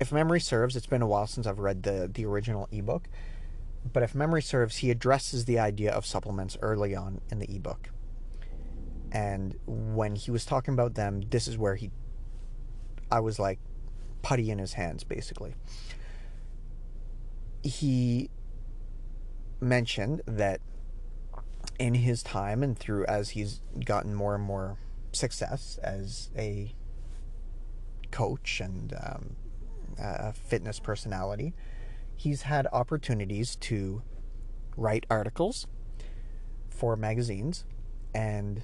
if 0.00 0.10
memory 0.10 0.40
serves, 0.40 0.74
it's 0.74 0.86
been 0.86 1.02
a 1.02 1.06
while 1.06 1.26
since 1.26 1.46
I've 1.46 1.60
read 1.60 1.84
the 1.84 2.10
the 2.12 2.24
original 2.24 2.68
ebook, 2.72 3.06
but 3.92 4.02
if 4.02 4.14
memory 4.14 4.42
serves, 4.42 4.78
he 4.78 4.90
addresses 4.90 5.44
the 5.44 5.58
idea 5.58 5.92
of 5.92 6.06
supplements 6.06 6.56
early 6.60 6.96
on 6.96 7.20
in 7.30 7.38
the 7.38 7.54
ebook. 7.54 7.90
And 9.12 9.56
when 9.66 10.16
he 10.16 10.30
was 10.30 10.46
talking 10.46 10.72
about 10.72 10.94
them, 10.94 11.20
this 11.30 11.46
is 11.46 11.58
where 11.58 11.76
he 11.76 11.90
I 13.10 13.20
was 13.20 13.38
like 13.38 13.58
putty 14.22 14.50
in 14.50 14.58
his 14.58 14.72
hands 14.72 15.04
basically. 15.04 15.54
He 17.62 18.30
mentioned 19.60 20.22
that 20.26 20.60
in 21.78 21.94
his 21.94 22.22
time 22.22 22.62
and 22.62 22.76
through 22.76 23.04
as 23.04 23.30
he's 23.30 23.60
gotten 23.84 24.14
more 24.14 24.34
and 24.34 24.42
more 24.42 24.78
success 25.12 25.78
as 25.82 26.30
a 26.36 26.74
coach 28.10 28.60
and 28.60 28.94
um, 28.94 29.36
a 29.98 30.32
fitness 30.32 30.80
personality, 30.80 31.52
he's 32.16 32.42
had 32.42 32.66
opportunities 32.72 33.56
to 33.56 34.02
write 34.76 35.04
articles 35.10 35.66
for 36.70 36.96
magazines 36.96 37.64
and 38.14 38.62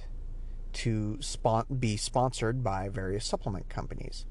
to 0.73 1.17
spon- 1.21 1.65
be 1.79 1.97
sponsored 1.97 2.63
by 2.63 2.89
various 2.89 3.25
supplement 3.25 3.69
companies. 3.69 4.25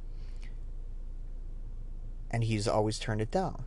And 2.30 2.44
he's 2.44 2.68
always 2.68 2.98
turned 2.98 3.20
it 3.20 3.30
down. 3.30 3.64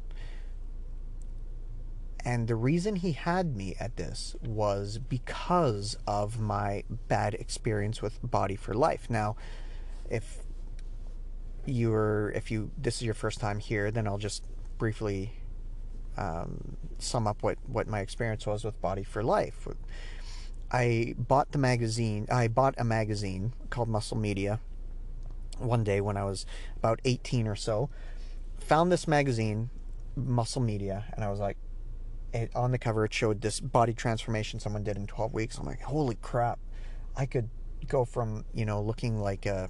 And 2.24 2.48
the 2.48 2.56
reason 2.56 2.98
he 2.98 3.14
had 3.14 3.56
me 3.56 3.76
at 3.80 3.98
this 3.98 4.36
was 4.44 5.00
because 5.00 5.98
of 6.06 6.40
my 6.40 6.84
bad 7.08 7.34
experience 7.34 8.02
with 8.02 8.20
Body 8.24 8.56
for 8.56 8.74
Life. 8.74 9.10
Now, 9.10 9.36
if 10.10 10.44
you're 11.66 12.32
if 12.36 12.52
you 12.52 12.72
this 12.78 12.98
is 12.98 13.04
your 13.04 13.14
first 13.14 13.40
time 13.40 13.60
here, 13.60 13.90
then 13.90 14.08
I'll 14.08 14.18
just 14.18 14.46
briefly 14.78 15.34
um, 16.18 16.78
sum 17.00 17.26
up 17.26 17.42
what 17.42 17.58
what 17.66 17.88
my 17.88 18.02
experience 18.02 18.46
was 18.46 18.64
with 18.64 18.80
Body 18.82 19.04
for 19.04 19.24
Life. 19.24 19.68
I 20.72 21.16
bought 21.18 21.52
the 21.52 21.58
magazine. 21.58 22.28
I 22.32 22.48
bought 22.48 22.76
a 22.78 22.84
magazine 22.84 23.54
called 23.70 23.90
Muscle 23.90 24.18
Media 24.18 24.60
one 25.58 25.84
day 25.84 26.02
when 26.02 26.18
I 26.18 26.24
was 26.24 26.46
about 26.78 27.00
18 27.04 27.48
or 27.48 27.56
so. 27.56 27.90
Found 28.60 28.92
this 28.92 29.08
magazine, 29.08 29.70
Muscle 30.16 30.62
Media, 30.62 31.06
and 31.14 31.24
I 31.24 31.30
was 31.30 31.40
like, 31.40 31.58
it, 32.34 32.52
on 32.56 32.72
the 32.72 32.78
cover 32.78 33.04
it 33.04 33.14
showed 33.14 33.42
this 33.42 33.60
body 33.60 33.94
transformation 33.94 34.60
someone 34.60 34.84
did 34.84 34.96
in 34.96 35.08
12 35.08 35.34
weeks. 35.34 35.58
I'm 35.58 35.66
like, 35.66 35.82
holy 35.82 36.16
crap, 36.16 36.60
I 37.18 37.26
could 37.26 37.50
go 37.88 38.06
from 38.06 38.46
you 38.54 38.66
know 38.66 38.82
looking 38.82 39.20
like 39.20 39.46
a 39.46 39.70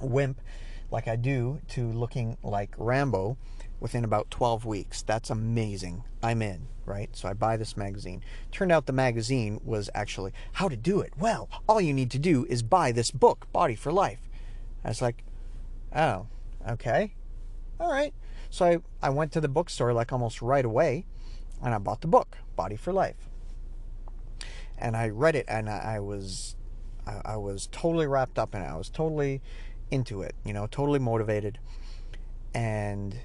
wimp, 0.00 0.40
like 0.90 1.08
I 1.08 1.16
do, 1.16 1.60
to 1.70 1.92
looking 1.92 2.38
like 2.42 2.74
Rambo 2.78 3.36
within 3.82 4.04
about 4.04 4.30
12 4.30 4.64
weeks. 4.64 5.02
That's 5.02 5.28
amazing. 5.28 6.04
I'm 6.22 6.40
in, 6.40 6.68
right? 6.86 7.10
So 7.16 7.28
I 7.28 7.32
buy 7.32 7.56
this 7.56 7.76
magazine. 7.76 8.22
Turned 8.52 8.70
out 8.70 8.86
the 8.86 8.92
magazine 8.92 9.60
was 9.64 9.90
actually 9.92 10.32
how 10.52 10.68
to 10.68 10.76
do 10.76 11.00
it. 11.00 11.12
Well, 11.18 11.48
all 11.68 11.80
you 11.80 11.92
need 11.92 12.10
to 12.12 12.18
do 12.20 12.46
is 12.48 12.62
buy 12.62 12.92
this 12.92 13.10
book, 13.10 13.48
Body 13.52 13.74
for 13.74 13.90
Life. 13.92 14.20
I 14.84 14.88
was 14.88 15.02
like, 15.02 15.24
oh, 15.94 16.28
okay. 16.68 17.14
All 17.80 17.90
right. 17.90 18.14
So 18.50 18.64
I, 18.64 18.78
I 19.02 19.10
went 19.10 19.32
to 19.32 19.40
the 19.40 19.48
bookstore 19.48 19.92
like 19.92 20.12
almost 20.12 20.40
right 20.40 20.64
away 20.64 21.04
and 21.60 21.74
I 21.74 21.78
bought 21.78 22.02
the 22.02 22.06
book, 22.06 22.38
Body 22.54 22.76
for 22.76 22.92
Life. 22.92 23.28
And 24.78 24.96
I 24.96 25.08
read 25.08 25.34
it 25.34 25.46
and 25.48 25.68
I, 25.68 25.96
I 25.96 25.98
was 25.98 26.54
I, 27.04 27.20
I 27.24 27.36
was 27.36 27.68
totally 27.72 28.06
wrapped 28.06 28.38
up 28.38 28.54
in 28.54 28.62
it. 28.62 28.66
I 28.66 28.76
was 28.76 28.88
totally 28.88 29.40
into 29.90 30.22
it, 30.22 30.36
you 30.44 30.52
know, 30.52 30.68
totally 30.68 31.00
motivated. 31.00 31.58
And 32.54 33.18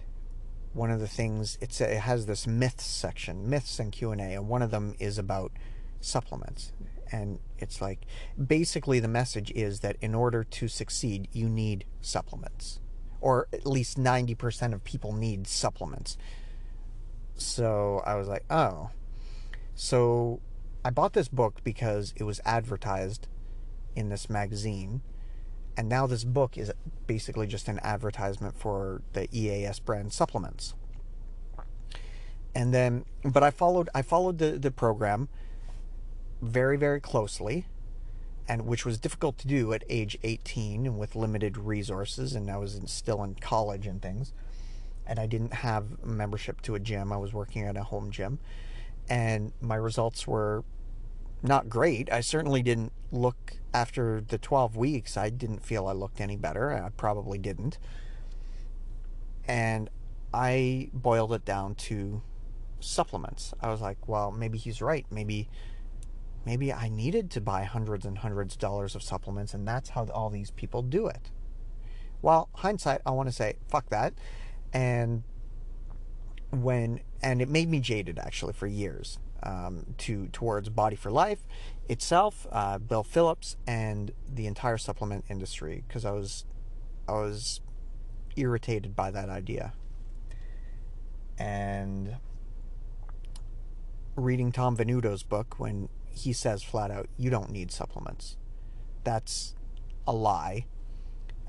one 0.77 0.91
of 0.91 1.00
the 1.00 1.07
things 1.07 1.57
it 1.60 1.79
has 1.79 2.25
this 2.25 2.48
myths 2.48 2.86
section, 2.86 3.50
myths 3.50 3.79
and 3.79 3.91
Q 3.91 4.12
and 4.12 4.22
A, 4.22 4.36
and 4.36 4.48
one 4.48 4.62
of 4.62 4.72
them 4.72 4.96
is 5.00 5.17
about 5.17 5.51
supplements. 6.00 6.72
And 7.12 7.39
it's 7.57 7.81
like 7.81 8.05
basically 8.38 9.00
the 9.00 9.07
message 9.07 9.51
is 9.51 9.79
that 9.79 9.98
in 10.01 10.13
order 10.13 10.43
to 10.43 10.67
succeed, 10.67 11.27
you 11.31 11.50
need 11.50 11.86
supplements, 12.01 12.79
or 13.19 13.48
at 13.51 13.65
least 13.65 13.98
ninety 13.98 14.36
percent 14.36 14.74
of 14.74 14.84
people 14.84 15.13
need 15.13 15.48
supplements. 15.48 16.17
So 17.36 18.01
I 18.05 18.15
was 18.15 18.27
like, 18.27 18.46
oh, 18.50 18.91
so 19.74 20.41
I 20.84 20.89
bought 20.89 21.13
this 21.13 21.27
book 21.27 21.63
because 21.63 22.13
it 22.17 22.24
was 22.24 22.39
advertised 22.46 23.27
in 23.96 24.10
this 24.10 24.29
magazine 24.29 25.01
and 25.77 25.88
now 25.88 26.07
this 26.07 26.24
book 26.24 26.57
is 26.57 26.72
basically 27.05 27.46
just 27.46 27.67
an 27.67 27.79
advertisement 27.84 28.57
for 28.57 29.03
the 29.13 29.29
EAS 29.31 29.79
brand 29.79 30.12
supplements. 30.12 30.74
And 32.55 32.74
then, 32.74 33.05
but 33.24 33.43
I 33.43 33.51
followed 33.51 33.88
I 33.93 34.01
followed 34.01 34.39
the 34.39 34.57
the 34.57 34.72
program 34.72 35.29
very 36.41 36.77
very 36.77 37.00
closely, 37.00 37.67
and 38.47 38.65
which 38.65 38.84
was 38.84 38.97
difficult 38.97 39.38
to 39.38 39.47
do 39.47 39.71
at 39.73 39.84
age 39.88 40.17
18 40.23 40.88
and 40.88 40.97
with 40.97 41.15
limited 41.15 41.58
resources, 41.58 42.34
and 42.34 42.49
I 42.49 42.58
was 42.58 42.75
in, 42.75 42.88
still 42.88 43.23
in 43.23 43.36
college 43.36 43.86
and 43.86 44.02
things, 44.02 44.34
and 45.06 45.19
I 45.19 45.28
didn't 45.28 45.54
have 45.54 46.04
membership 46.04 46.62
to 46.63 46.73
a 46.73 46.80
gym. 46.80 47.13
I 47.13 47.17
was 47.17 47.32
working 47.32 47.63
at 47.63 47.78
a 47.78 47.84
home 47.84 48.10
gym, 48.10 48.39
and 49.08 49.54
my 49.62 49.75
results 49.75 50.25
were 50.25 50.63
not 51.43 51.69
great. 51.69 52.12
I 52.12 52.21
certainly 52.21 52.62
didn't 52.62 52.91
look 53.12 53.58
after 53.73 54.21
the 54.21 54.38
12 54.38 54.76
weeks. 54.76 55.17
I 55.17 55.30
didn't 55.30 55.63
feel 55.63 55.88
I 55.88 55.93
looked 55.93 56.19
any 56.19 56.36
better. 56.36 56.71
I 56.71 56.89
probably 56.89 57.38
didn't. 57.38 57.78
And 59.47 59.89
I 60.34 60.89
boiled 60.93 61.34
it 61.34 61.45
down 61.45 61.76
to 61.76 62.21
supplements. 62.80 63.54
I 63.62 63.69
was 63.69 63.82
like, 63.82 64.08
well, 64.08 64.32
maybe 64.32 64.58
he's 64.58 64.82
right. 64.82 65.06
Maybe 65.10 65.50
maybe 66.45 66.71
I 66.71 66.88
needed 66.88 67.30
to 67.32 67.41
buy 67.41 67.63
hundreds 67.63 68.06
and 68.06 68.19
hundreds 68.19 68.54
of 68.54 68.60
dollars 68.60 68.95
of 68.95 69.04
supplements 69.04 69.54
and 69.54 69.67
that's 69.67 69.89
how 69.89 70.06
all 70.13 70.30
these 70.30 70.52
people 70.52 70.82
do 70.82 71.08
it. 71.08 71.32
Well, 72.21 72.50
hindsight, 72.56 73.02
I 73.06 73.12
want 73.12 73.28
to 73.30 73.34
say 73.34 73.58
fuck 73.67 73.89
that. 73.89 74.13
And 74.73 75.23
when 76.52 77.02
and 77.21 77.41
it 77.41 77.50
made 77.50 77.69
me 77.69 77.80
jaded 77.80 78.17
actually 78.17 78.54
for 78.54 78.67
years 78.67 79.19
um, 79.43 79.95
to 80.00 80.28
towards 80.28 80.69
Body 80.69 80.95
for 80.95 81.12
Life 81.12 81.45
itself, 81.88 82.47
uh, 82.52 82.78
Bill 82.78 83.04
Phillips, 83.04 83.58
and 83.65 84.12
the 84.28 84.47
entire 84.47 84.78
supplement 84.78 85.26
industry 85.30 85.84
because 85.88 86.06
I 86.06 86.12
was 86.12 86.45
I 87.08 87.13
was 87.13 87.62
irritated 88.36 88.95
by 88.95 89.12
that 89.12 89.30
idea. 89.30 89.73
And 91.38 92.17
reading 94.15 94.52
Tom 94.52 94.76
Venuto's 94.76 95.23
book 95.23 95.60
when 95.60 95.89
he 96.06 96.34
says 96.34 96.63
flat 96.63 96.91
out, 96.91 97.08
"You 97.17 97.30
don't 97.30 97.52
need 97.52 97.71
supplements." 97.71 98.38
That's 99.04 99.56
a 100.06 100.13
lie, 100.13 100.65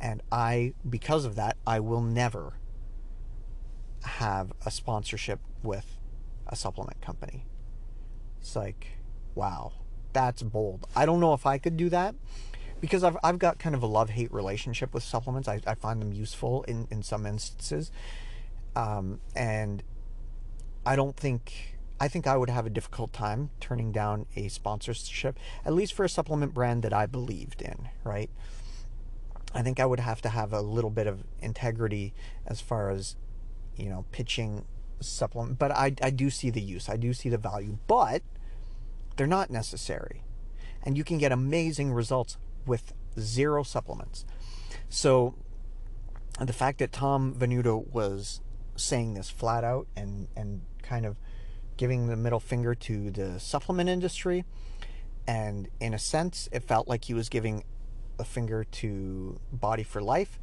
and 0.01 0.23
I 0.31 0.75
because 0.89 1.25
of 1.25 1.35
that 1.37 1.57
I 1.67 1.81
will 1.81 2.03
never 2.03 2.55
have 4.03 4.53
a 4.65 4.71
sponsorship 4.71 5.41
with 5.63 5.99
a 6.47 6.57
supplement 6.57 7.01
company. 7.01 7.45
It's 8.41 8.57
like, 8.57 8.87
wow, 9.35 9.73
that's 10.13 10.43
bold. 10.43 10.87
I 10.97 11.07
don't 11.07 11.21
know 11.21 11.35
if 11.35 11.47
I 11.47 11.59
could 11.59 11.77
do 11.77 11.89
that 11.91 12.15
because 12.81 13.05
I've, 13.05 13.17
I've 13.23 13.39
got 13.39 13.59
kind 13.59 13.75
of 13.75 13.83
a 13.83 13.87
love 13.87 14.11
hate 14.11 14.33
relationship 14.33 14.95
with 14.95 15.03
supplements. 15.03 15.49
I, 15.49 15.61
I 15.67 15.75
find 15.75 16.01
them 16.01 16.13
useful 16.13 16.63
in, 16.65 16.87
in 16.91 17.03
some 17.03 17.27
instances. 17.27 17.91
Um, 18.77 19.21
and 19.35 19.83
I 20.87 20.97
don't 20.97 21.17
think, 21.17 21.79
I 22.01 22.09
think 22.09 22.27
I 22.27 22.37
would 22.37 22.51
have 22.51 22.67
a 22.67 22.71
difficult 22.71 23.13
time 23.13 23.51
turning 23.61 23.93
down 23.93 24.27
a 24.37 24.49
sponsorship, 24.49 25.39
at 25.65 25.75
least 25.75 25.93
for 25.93 26.05
a 26.05 26.09
supplement 26.09 26.55
brand 26.55 26.83
that 26.85 26.93
I 26.93 27.07
believed 27.07 27.61
in, 27.61 27.89
right? 28.05 28.31
I 29.55 29.63
think 29.63 29.81
I 29.81 29.87
would 29.87 30.01
have 30.01 30.21
to 30.23 30.29
have 30.29 30.53
a 30.53 30.61
little 30.61 30.91
bit 30.91 31.07
of 31.07 31.25
integrity 31.41 32.15
as 32.47 32.61
far 32.61 32.91
as, 32.91 33.17
you 33.77 33.89
know, 33.89 34.05
pitching 34.13 34.65
supplement, 35.01 35.59
but 35.59 35.71
I, 35.71 35.95
I 36.03 36.11
do 36.11 36.31
see 36.31 36.51
the 36.51 36.61
use. 36.61 36.89
I 36.89 36.97
do 36.97 37.13
see 37.13 37.29
the 37.29 37.39
value, 37.39 37.79
but 37.87 38.23
they're 39.17 39.27
not 39.27 39.51
necessary. 39.51 40.23
And 40.83 40.97
you 40.97 41.05
can 41.05 41.19
get 41.19 41.33
amazing 41.33 41.93
results 41.93 42.39
with 42.67 42.93
zero 43.19 43.63
supplements. 43.63 44.25
So 44.89 45.35
the 46.41 46.53
fact 46.53 46.79
that 46.79 46.93
Tom 46.93 47.35
Venuto 47.35 47.91
was 47.93 48.41
saying 48.77 49.15
this 49.15 49.29
flat 49.29 49.65
out 49.65 49.89
and, 49.97 50.29
and 50.37 50.63
kind 50.83 51.05
of 51.05 51.19
giving 51.77 52.07
the 52.07 52.17
middle 52.17 52.41
finger 52.41 52.75
to 52.75 53.11
the 53.11 53.41
supplement 53.41 53.89
industry, 53.89 54.45
and 55.27 55.69
in 55.81 55.95
a 55.95 55.99
sense, 55.99 56.49
it 56.53 56.63
felt 56.65 56.89
like 56.89 57.05
he 57.05 57.15
was 57.15 57.29
giving 57.29 57.65
a 58.19 58.25
finger 58.25 58.65
to 58.65 59.41
Body 59.53 59.83
for 59.83 60.01
Life. 60.01 60.39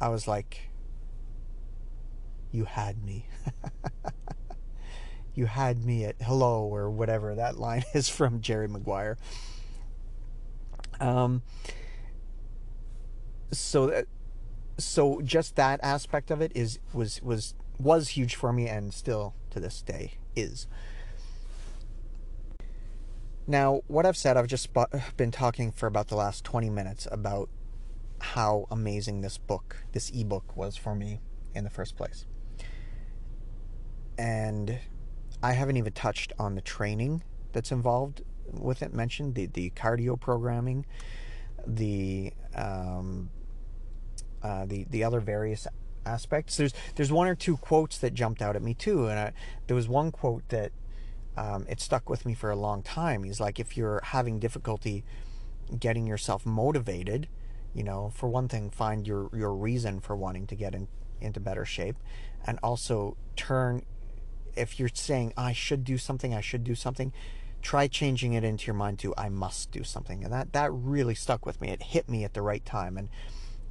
I 0.00 0.08
was 0.08 0.26
like, 0.26 0.70
you 2.56 2.64
had 2.64 3.04
me. 3.04 3.26
you 5.34 5.44
had 5.44 5.84
me 5.84 6.06
at 6.06 6.16
hello 6.22 6.64
or 6.64 6.90
whatever 6.90 7.34
that 7.34 7.58
line 7.58 7.84
is 7.94 8.08
from 8.08 8.40
Jerry 8.40 8.66
Maguire. 8.66 9.18
Um, 10.98 11.42
so 13.52 13.88
that, 13.88 14.06
so 14.78 15.20
just 15.20 15.56
that 15.56 15.80
aspect 15.82 16.30
of 16.30 16.40
it 16.40 16.50
is 16.54 16.78
was 16.94 17.20
was 17.22 17.54
was 17.78 18.08
huge 18.08 18.34
for 18.34 18.54
me 18.54 18.68
and 18.68 18.94
still 18.94 19.34
to 19.50 19.60
this 19.60 19.82
day 19.82 20.14
is. 20.34 20.66
Now, 23.46 23.82
what 23.86 24.06
I've 24.06 24.16
said, 24.16 24.36
I've 24.36 24.48
just 24.48 24.70
been 25.16 25.30
talking 25.30 25.70
for 25.70 25.86
about 25.86 26.08
the 26.08 26.16
last 26.16 26.42
20 26.42 26.68
minutes 26.68 27.06
about 27.12 27.48
how 28.18 28.66
amazing 28.72 29.20
this 29.20 29.38
book, 29.38 29.84
this 29.92 30.10
ebook 30.10 30.56
was 30.56 30.76
for 30.76 30.96
me 30.96 31.20
in 31.54 31.62
the 31.62 31.70
first 31.70 31.96
place 31.96 32.26
and 34.18 34.78
I 35.42 35.52
haven't 35.52 35.76
even 35.76 35.92
touched 35.92 36.32
on 36.38 36.54
the 36.54 36.60
training 36.60 37.22
that's 37.52 37.72
involved 37.72 38.22
with 38.52 38.82
it. 38.82 38.92
Mentioned 38.94 39.34
the 39.34 39.46
the 39.46 39.70
cardio 39.70 40.18
programming, 40.18 40.86
the 41.66 42.32
um, 42.54 43.30
uh, 44.42 44.66
the 44.66 44.86
the 44.90 45.04
other 45.04 45.20
various 45.20 45.66
aspects. 46.04 46.56
There's 46.56 46.72
there's 46.94 47.12
one 47.12 47.26
or 47.26 47.34
two 47.34 47.56
quotes 47.56 47.98
that 47.98 48.14
jumped 48.14 48.40
out 48.40 48.56
at 48.56 48.62
me 48.62 48.74
too, 48.74 49.06
and 49.06 49.18
I, 49.18 49.32
there 49.66 49.76
was 49.76 49.88
one 49.88 50.10
quote 50.12 50.48
that 50.48 50.72
um, 51.36 51.66
it 51.68 51.80
stuck 51.80 52.08
with 52.08 52.24
me 52.24 52.34
for 52.34 52.50
a 52.50 52.56
long 52.56 52.82
time. 52.82 53.24
He's 53.24 53.40
like, 53.40 53.60
if 53.60 53.76
you're 53.76 54.00
having 54.02 54.38
difficulty 54.38 55.04
getting 55.78 56.06
yourself 56.06 56.46
motivated, 56.46 57.28
you 57.74 57.82
know, 57.82 58.10
for 58.14 58.28
one 58.28 58.48
thing, 58.48 58.70
find 58.70 59.06
your 59.06 59.28
your 59.34 59.54
reason 59.54 60.00
for 60.00 60.16
wanting 60.16 60.46
to 60.46 60.54
get 60.54 60.74
in, 60.74 60.88
into 61.20 61.40
better 61.40 61.64
shape, 61.64 61.96
and 62.46 62.58
also 62.62 63.16
turn. 63.36 63.82
If 64.56 64.78
you're 64.78 64.90
saying 64.92 65.32
I 65.36 65.52
should 65.52 65.84
do 65.84 65.98
something, 65.98 66.34
I 66.34 66.40
should 66.40 66.64
do 66.64 66.74
something, 66.74 67.12
try 67.62 67.88
changing 67.88 68.32
it 68.32 68.44
into 68.44 68.66
your 68.66 68.74
mind 68.74 68.98
to 69.00 69.14
I 69.16 69.28
must 69.28 69.70
do 69.70 69.84
something, 69.84 70.24
and 70.24 70.32
that 70.32 70.52
that 70.52 70.72
really 70.72 71.14
stuck 71.14 71.46
with 71.46 71.60
me. 71.60 71.70
It 71.70 71.82
hit 71.82 72.08
me 72.08 72.24
at 72.24 72.34
the 72.34 72.42
right 72.42 72.64
time, 72.64 72.96
and 72.96 73.08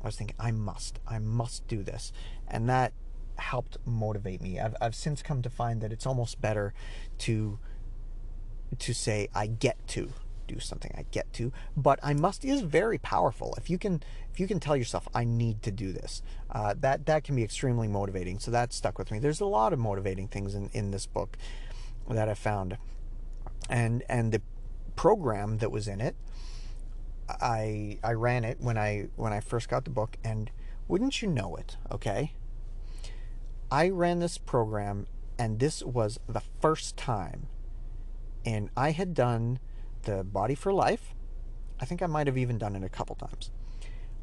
I 0.02 0.06
was 0.06 0.16
thinking 0.16 0.36
I 0.40 0.52
must, 0.52 1.00
I 1.08 1.20
must 1.20 1.68
do 1.68 1.84
this, 1.84 2.12
and 2.48 2.70
that 2.70 2.94
helped 3.38 3.78
motivate 3.86 4.42
me. 4.42 4.60
I've 4.60 4.76
I've 4.80 4.96
since 4.96 5.22
come 5.22 5.42
to 5.42 5.50
find 5.50 5.82
that 5.82 5.92
it's 5.92 6.06
almost 6.06 6.42
better 6.42 6.74
to 7.20 7.60
to 8.78 8.94
say 8.94 9.28
I 9.34 9.48
get 9.48 9.88
to 9.90 10.12
do 10.48 10.60
something 10.60 10.92
I 10.98 11.06
get 11.12 11.32
to, 11.34 11.52
but 11.76 12.00
I 12.04 12.14
must 12.14 12.46
is 12.46 12.62
very 12.62 12.98
powerful. 12.98 13.54
If 13.58 13.70
you 13.70 13.78
can 13.78 14.04
if 14.32 14.40
you 14.40 14.48
can 14.48 14.60
tell 14.60 14.76
yourself 14.76 15.08
I 15.14 15.24
need 15.24 15.62
to 15.64 15.72
do 15.72 15.92
this, 15.92 16.22
uh, 16.52 16.74
that 16.80 17.06
that 17.06 17.24
can 17.24 17.36
be 17.36 17.44
extremely 17.44 17.88
motivating. 17.88 18.40
So 18.40 18.52
that 18.52 18.74
stuck 18.74 18.98
with 18.98 19.12
me. 19.12 19.20
There's 19.20 19.42
a 19.42 19.46
lot 19.46 19.74
of 19.74 19.80
motivating 19.80 20.28
things 20.28 20.56
in, 20.56 20.70
in 20.74 20.92
this 20.92 21.06
book 21.06 21.38
that 22.10 22.30
I 22.30 22.34
found, 22.34 22.78
and 23.70 24.04
and 24.10 24.32
the 24.32 24.42
program 24.96 25.58
that 25.58 25.72
was 25.72 25.88
in 25.88 26.02
it, 26.02 26.16
I 27.30 28.00
I 28.04 28.14
ran 28.14 28.44
it 28.44 28.60
when 28.60 28.78
I 28.78 29.08
when 29.16 29.34
I 29.34 29.40
first 29.40 29.70
got 29.70 29.84
the 29.86 29.90
book, 29.92 30.18
and 30.24 30.52
wouldn't 30.88 31.22
you 31.22 31.28
know 31.28 31.56
it? 31.56 31.78
Okay, 31.92 32.34
I 33.72 33.90
ran 33.90 34.20
this 34.20 34.38
program, 34.38 35.08
and 35.38 35.60
this 35.60 35.84
was 35.84 36.20
the 36.28 36.42
first 36.62 36.98
time, 36.98 37.48
and 38.46 38.70
I 38.78 38.92
had 38.92 39.14
done 39.14 39.60
the 40.06 40.24
Body 40.24 40.56
for 40.56 40.74
Life. 40.74 41.14
I 41.80 41.86
think 41.86 42.02
I 42.02 42.08
might 42.08 42.28
have 42.28 42.38
even 42.38 42.58
done 42.58 42.76
it 42.76 42.84
a 42.84 42.90
couple 42.90 43.16
times. 43.16 43.52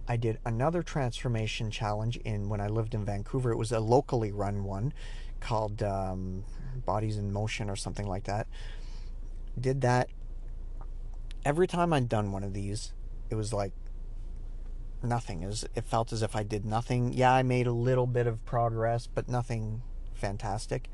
I 0.08 0.16
did 0.16 0.38
another 0.44 0.82
transformation 0.82 1.70
challenge 1.70 2.16
in 2.18 2.48
when 2.48 2.60
I 2.60 2.66
lived 2.66 2.94
in 2.94 3.04
Vancouver. 3.04 3.52
It 3.52 3.56
was 3.56 3.70
a 3.72 3.80
locally 3.80 4.32
run 4.32 4.64
one 4.64 4.92
called 5.40 5.82
um, 5.82 6.44
Bodies 6.84 7.18
in 7.18 7.32
Motion 7.32 7.70
or 7.70 7.76
something 7.76 8.06
like 8.06 8.24
that. 8.24 8.46
Did 9.60 9.82
that. 9.82 10.08
Every 11.44 11.66
time 11.66 11.92
I'd 11.92 12.08
done 12.08 12.32
one 12.32 12.44
of 12.44 12.54
these, 12.54 12.92
it 13.30 13.34
was 13.34 13.52
like 13.52 13.72
nothing. 15.02 15.42
It, 15.42 15.46
was, 15.46 15.64
it 15.74 15.84
felt 15.84 16.12
as 16.12 16.22
if 16.22 16.34
I 16.34 16.42
did 16.42 16.64
nothing. 16.64 17.12
Yeah, 17.12 17.32
I 17.32 17.42
made 17.42 17.66
a 17.66 17.72
little 17.72 18.06
bit 18.06 18.26
of 18.26 18.44
progress, 18.44 19.06
but 19.06 19.28
nothing 19.28 19.82
fantastic 20.14 20.88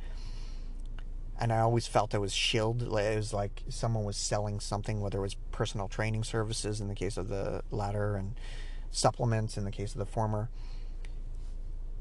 and 1.39 1.53
I 1.53 1.61
always 1.61 1.87
felt 1.87 2.15
I 2.15 2.19
was 2.19 2.35
shilled. 2.35 2.83
It 2.83 2.91
was 2.91 3.33
like 3.33 3.63
someone 3.69 4.05
was 4.05 4.17
selling 4.17 4.59
something, 4.61 5.01
whether 5.01 5.19
it 5.19 5.23
was 5.23 5.37
personal 5.53 5.89
training 5.89 6.25
services 6.25 6.81
in 6.81 6.89
the 6.89 6.95
case 6.95 7.17
of 7.17 7.29
the 7.29 7.63
latter 7.71 8.17
and 8.17 8.39
supplements 8.91 9.57
in 9.57 9.65
the 9.65 9.71
case 9.71 9.93
of 9.93 9.99
the 9.99 10.07
former. 10.07 10.51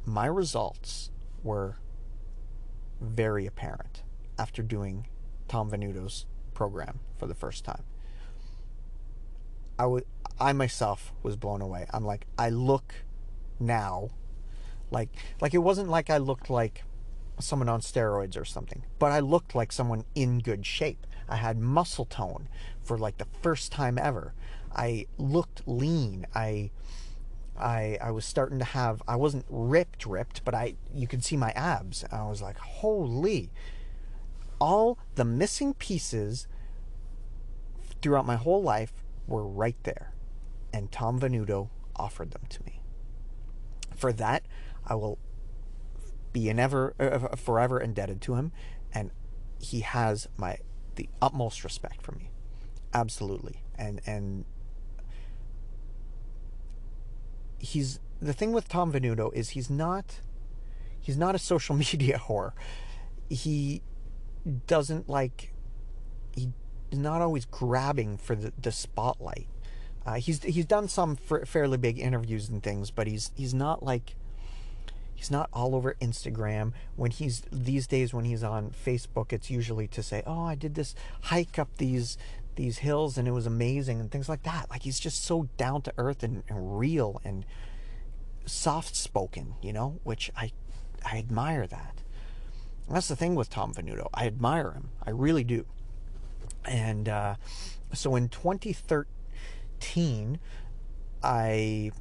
My 0.05 0.25
results 0.25 1.11
were 1.43 1.77
very 2.99 3.45
apparent 3.45 4.03
after 4.39 4.63
doing 4.63 5.07
Tom 5.47 5.69
Venuto's 5.69 6.25
program 6.53 6.99
for 7.17 7.27
the 7.27 7.35
first 7.35 7.63
time. 7.63 7.83
I 9.77 9.85
would 9.85 10.05
I 10.39 10.53
myself 10.53 11.13
was 11.21 11.35
blown 11.35 11.61
away. 11.61 11.85
I'm 11.93 12.03
like 12.03 12.25
I 12.39 12.49
look 12.49 12.95
now 13.59 14.09
like 14.89 15.09
like 15.41 15.53
it 15.53 15.59
wasn't 15.59 15.89
like 15.89 16.09
I 16.09 16.17
looked 16.17 16.49
like 16.49 16.83
someone 17.39 17.69
on 17.69 17.81
steroids 17.81 18.39
or 18.39 18.45
something, 18.45 18.83
but 18.99 19.11
I 19.11 19.19
looked 19.19 19.55
like 19.55 19.71
someone 19.71 20.05
in 20.15 20.39
good 20.39 20.65
shape. 20.65 21.05
I 21.29 21.37
had 21.37 21.59
muscle 21.59 22.05
tone 22.05 22.47
for 22.83 22.97
like 22.97 23.17
the 23.17 23.27
first 23.41 23.71
time 23.71 23.97
ever. 23.97 24.33
I 24.75 25.07
looked 25.17 25.67
lean. 25.67 26.25
I 26.33 26.71
I 27.57 27.97
I 28.01 28.11
was 28.11 28.25
starting 28.25 28.59
to 28.59 28.65
have 28.65 29.01
I 29.07 29.15
wasn't 29.15 29.45
ripped 29.49 30.05
ripped, 30.05 30.43
but 30.45 30.53
I 30.53 30.75
you 30.93 31.07
could 31.07 31.23
see 31.23 31.37
my 31.37 31.51
abs. 31.51 32.05
I 32.11 32.23
was 32.27 32.41
like, 32.41 32.57
"Holy." 32.57 33.51
All 34.59 34.97
the 35.15 35.25
missing 35.25 35.75
pieces 35.75 36.47
throughout 38.01 38.25
my 38.25 38.35
whole 38.35 38.61
life 38.61 38.93
were 39.27 39.45
right 39.45 39.77
there. 39.83 40.13
And 40.73 40.91
Tom 40.91 41.19
Venuto 41.19 41.69
offered 41.95 42.31
them 42.31 42.43
to 42.49 42.63
me. 42.63 42.81
For 43.95 44.11
that, 44.13 44.43
I 44.85 44.95
will 44.95 45.19
be 46.37 46.49
an 46.49 46.59
ever 46.59 46.93
uh, 46.99 47.35
forever 47.35 47.79
indebted 47.79 48.21
to 48.21 48.35
him, 48.35 48.51
and 48.93 49.11
he 49.59 49.79
has 49.81 50.27
my 50.37 50.57
the 50.95 51.09
utmost 51.21 51.63
respect 51.63 52.01
for 52.01 52.11
me, 52.13 52.29
absolutely. 52.93 53.63
And 53.75 54.01
and 54.05 54.45
he's 57.57 57.99
the 58.21 58.33
thing 58.33 58.51
with 58.51 58.67
Tom 58.67 58.91
Venuto 58.91 59.33
is 59.33 59.49
he's 59.49 59.69
not 59.69 60.21
he's 60.99 61.17
not 61.17 61.33
a 61.33 61.39
social 61.39 61.75
media 61.85 62.19
whore. 62.19 62.51
He 63.29 63.81
doesn't 64.67 65.09
like 65.09 65.53
he's 66.35 66.49
not 66.91 67.21
always 67.21 67.45
grabbing 67.45 68.17
for 68.17 68.35
the, 68.35 68.53
the 68.61 68.71
spotlight. 68.71 69.47
Uh, 70.05 70.15
he's 70.15 70.43
he's 70.43 70.65
done 70.65 70.87
some 70.87 71.15
fairly 71.15 71.77
big 71.77 71.99
interviews 71.99 72.47
and 72.47 72.61
things, 72.61 72.91
but 72.91 73.07
he's 73.07 73.31
he's 73.35 73.55
not 73.55 73.83
like 73.83 74.15
he's 75.17 75.29
not 75.31 75.49
all 75.51 75.75
over 75.75 75.95
Instagram. 75.99 76.73
When 76.95 77.09
he's 77.09 77.41
these 77.51 77.87
days 77.87 78.13
when 78.13 78.23
he's 78.23 78.43
on 78.43 78.69
Facebook, 78.69 79.33
it's 79.33 79.49
usually 79.49 79.87
to 79.87 80.03
say, 80.03 80.21
"Oh, 80.27 80.43
I 80.43 80.53
did 80.53 80.75
this 80.75 80.93
hike 81.23 81.57
up 81.57 81.69
these 81.77 82.19
these 82.55 82.77
hills 82.79 83.17
and 83.17 83.27
it 83.27 83.31
was 83.31 83.47
amazing" 83.47 83.99
and 83.99 84.11
things 84.11 84.29
like 84.29 84.43
that. 84.43 84.69
Like 84.69 84.83
he's 84.83 84.99
just 84.99 85.23
so 85.23 85.49
down 85.57 85.81
to 85.81 85.93
earth 85.97 86.21
and, 86.21 86.43
and 86.47 86.79
real 86.79 87.19
and 87.25 87.45
soft 88.45 88.95
spoken, 88.95 89.55
you 89.61 89.73
know, 89.73 89.99
which 90.03 90.29
I 90.37 90.51
I 91.03 91.17
admire 91.17 91.65
that. 91.65 92.03
And 92.85 92.95
that's 92.95 93.07
the 93.07 93.15
thing 93.15 93.33
with 93.33 93.49
Tom 93.49 93.73
Venuto. 93.73 94.09
I 94.13 94.27
admire 94.27 94.71
him. 94.71 94.89
I 95.03 95.09
really 95.09 95.43
do. 95.43 95.65
And 96.63 97.09
uh, 97.09 97.35
so 97.91 98.15
in 98.15 98.29
2013, 98.29 100.39
I 101.23 101.91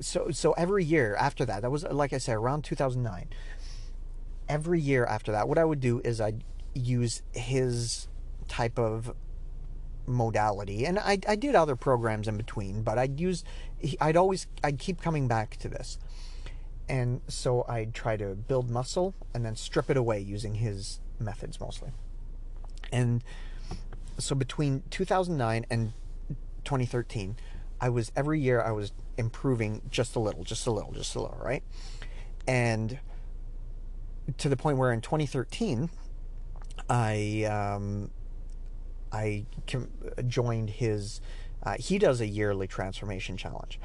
so 0.00 0.30
so 0.30 0.52
every 0.52 0.84
year 0.84 1.14
after 1.16 1.44
that, 1.44 1.62
that 1.62 1.70
was 1.70 1.84
like 1.84 2.12
I 2.12 2.18
said 2.18 2.36
around 2.36 2.64
2009. 2.64 3.28
Every 4.48 4.80
year 4.80 5.04
after 5.04 5.32
that, 5.32 5.48
what 5.48 5.58
I 5.58 5.64
would 5.64 5.80
do 5.80 6.00
is 6.04 6.20
I'd 6.20 6.44
use 6.74 7.22
his 7.32 8.08
type 8.48 8.78
of 8.78 9.14
modality, 10.06 10.84
and 10.86 10.98
I 10.98 11.18
I 11.26 11.36
did 11.36 11.54
other 11.54 11.76
programs 11.76 12.28
in 12.28 12.36
between, 12.36 12.82
but 12.82 12.98
I'd 12.98 13.20
use 13.20 13.44
I'd 14.00 14.16
always 14.16 14.46
I'd 14.62 14.78
keep 14.78 15.00
coming 15.00 15.28
back 15.28 15.56
to 15.58 15.68
this, 15.68 15.98
and 16.88 17.20
so 17.28 17.64
I'd 17.68 17.94
try 17.94 18.16
to 18.16 18.34
build 18.34 18.70
muscle 18.70 19.14
and 19.32 19.44
then 19.44 19.56
strip 19.56 19.90
it 19.90 19.96
away 19.96 20.20
using 20.20 20.56
his 20.56 21.00
methods 21.18 21.60
mostly, 21.60 21.90
and 22.92 23.22
so 24.18 24.34
between 24.34 24.82
2009 24.90 25.66
and 25.70 25.92
2013 26.64 27.36
I 27.80 27.88
was 27.88 28.12
every 28.16 28.40
year 28.40 28.60
I 28.60 28.72
was 28.72 28.92
improving 29.16 29.82
just 29.90 30.16
a 30.16 30.20
little, 30.20 30.44
just 30.44 30.66
a 30.66 30.70
little, 30.70 30.92
just 30.92 31.14
a 31.14 31.20
little, 31.20 31.38
right? 31.42 31.62
And 32.46 32.98
to 34.38 34.48
the 34.48 34.56
point 34.56 34.78
where 34.78 34.92
in 34.92 35.00
2013, 35.00 35.90
I 36.88 37.44
um, 37.44 38.10
I 39.12 39.46
joined 40.26 40.70
his. 40.70 41.20
Uh, 41.62 41.76
he 41.78 41.98
does 41.98 42.20
a 42.20 42.26
yearly 42.26 42.66
transformation 42.66 43.36
challenge, 43.36 43.80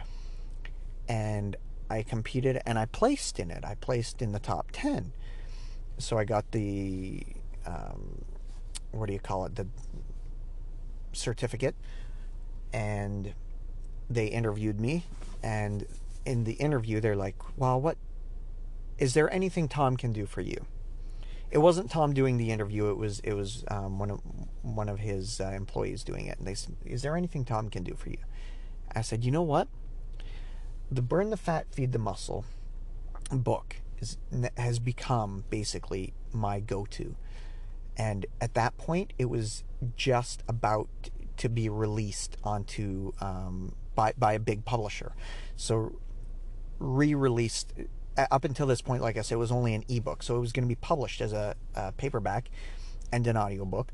and 1.08 1.56
I 1.90 2.04
competed 2.04 2.62
and 2.66 2.78
I 2.78 2.86
placed 2.86 3.40
in 3.40 3.52
it. 3.52 3.64
I 3.64 3.76
placed 3.76 4.22
in 4.22 4.32
the 4.32 4.40
top 4.40 4.70
ten, 4.72 5.14
so 5.98 6.18
I 6.18 6.26
got 6.26 6.52
the 6.52 7.24
um, 7.66 8.26
what 8.92 9.08
do 9.08 9.14
you 9.14 9.20
call 9.20 9.46
it? 9.46 9.56
The 9.56 9.68
certificate, 11.14 11.76
and 12.74 13.34
they 14.10 14.28
interviewed 14.28 14.80
me, 14.80 15.06
and 15.44 15.86
in 16.26 16.44
the 16.44 16.54
interview, 16.54 17.00
they're 17.00 17.16
like, 17.16 17.36
"Well, 17.58 17.80
what 17.80 17.98
is 18.98 19.14
there 19.14 19.32
anything 19.32 19.68
Tom 19.68 19.98
can 19.98 20.14
do 20.14 20.26
for 20.26 20.42
you?" 20.42 20.66
It 21.52 21.60
wasn't 21.60 21.90
Tom 21.90 22.14
doing 22.14 22.38
the 22.38 22.52
interview; 22.52 22.90
it 22.90 22.98
was 22.98 23.20
it 23.22 23.34
was 23.34 23.64
um, 23.70 24.00
one 24.00 24.12
of 24.12 24.22
one 24.62 24.90
of 24.90 25.00
his 25.00 25.40
uh, 25.40 25.52
employees 25.56 26.04
doing 26.04 26.26
it. 26.26 26.38
And 26.38 26.48
they 26.48 26.56
said, 26.56 26.76
"Is 26.86 27.02
there 27.02 27.16
anything 27.16 27.46
Tom 27.46 27.70
can 27.70 27.84
do 27.84 27.96
for 27.96 28.10
you?" 28.10 28.20
I 28.96 29.02
said, 29.02 29.24
"You 29.24 29.32
know 29.32 29.44
what? 29.44 29.68
The 30.92 31.02
Burn 31.02 31.30
the 31.30 31.38
Fat, 31.38 31.68
Feed 31.72 31.92
the 31.92 32.00
Muscle 32.00 32.46
book 33.32 33.78
is 34.00 34.18
has 34.58 34.80
become 34.80 35.44
basically 35.50 36.14
my 36.34 36.60
go-to." 36.60 37.16
And 37.96 38.26
at 38.40 38.54
that 38.54 38.78
point, 38.78 39.14
it 39.18 39.26
was 39.26 39.64
just 39.98 40.42
about 40.48 40.88
to 41.38 41.50
be 41.50 41.70
released 41.70 42.38
onto 42.44 43.12
um, 43.22 43.76
by 44.00 44.14
by 44.18 44.34
a 44.34 44.40
big 44.40 44.64
publisher. 44.64 45.12
So 45.58 46.00
re-released 46.80 47.74
uh, 48.18 48.28
up 48.32 48.46
until 48.46 48.66
this 48.66 48.82
point, 48.82 49.02
like 49.02 49.18
I 49.18 49.22
said, 49.24 49.36
it 49.36 49.40
was 49.48 49.52
only 49.52 49.74
an 49.74 49.84
ebook, 49.90 50.24
so 50.24 50.38
it 50.38 50.40
was 50.40 50.54
going 50.54 50.64
to 50.64 50.74
be 50.76 50.80
published 50.92 51.20
as 51.20 51.34
a, 51.34 51.56
a 51.76 51.92
paperback 51.92 52.50
and 53.12 53.28
an 53.28 53.36
audiobook. 53.36 53.90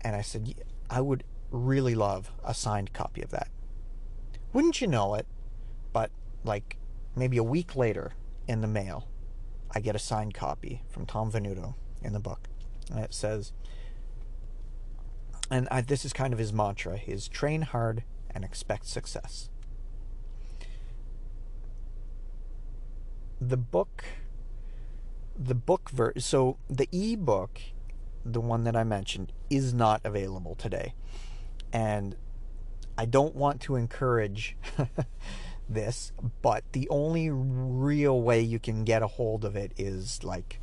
And 0.00 0.16
I 0.16 0.22
said, 0.22 0.54
I 0.88 1.02
would 1.02 1.24
really 1.50 1.94
love 1.94 2.32
a 2.42 2.54
signed 2.54 2.94
copy 2.94 3.20
of 3.20 3.30
that. 3.30 3.48
Wouldn't 4.54 4.80
you 4.80 4.86
know 4.86 5.14
it? 5.14 5.26
But 5.92 6.10
like 6.42 6.78
maybe 7.14 7.36
a 7.36 7.42
week 7.42 7.76
later 7.76 8.12
in 8.48 8.62
the 8.62 8.66
mail, 8.66 9.08
I 9.74 9.80
get 9.80 9.94
a 9.94 9.98
signed 9.98 10.32
copy 10.32 10.82
from 10.88 11.04
Tom 11.04 11.30
Venuto 11.30 11.74
in 12.02 12.14
the 12.14 12.20
book. 12.20 12.48
And 12.90 13.00
it 13.00 13.12
says, 13.12 13.52
and 15.50 15.68
I, 15.70 15.82
this 15.82 16.06
is 16.06 16.14
kind 16.14 16.32
of 16.32 16.38
his 16.38 16.52
mantra, 16.52 16.96
his 16.96 17.28
train 17.28 17.62
hard 17.62 18.02
and 18.34 18.44
expect 18.44 18.86
success. 18.86 19.48
The 23.40 23.56
book, 23.56 24.04
the 25.38 25.54
book 25.54 25.90
ver- 25.90 26.14
so 26.18 26.58
the 26.68 26.88
ebook, 26.92 27.60
the 28.24 28.40
one 28.40 28.64
that 28.64 28.76
I 28.76 28.84
mentioned, 28.84 29.32
is 29.50 29.74
not 29.74 30.00
available 30.04 30.54
today, 30.54 30.94
and 31.72 32.16
I 32.96 33.06
don't 33.06 33.34
want 33.34 33.60
to 33.62 33.76
encourage 33.76 34.56
this, 35.68 36.12
but 36.42 36.64
the 36.72 36.88
only 36.88 37.30
real 37.30 38.20
way 38.20 38.40
you 38.40 38.58
can 38.58 38.84
get 38.84 39.02
a 39.02 39.06
hold 39.06 39.44
of 39.44 39.56
it 39.56 39.72
is 39.76 40.22
like 40.22 40.60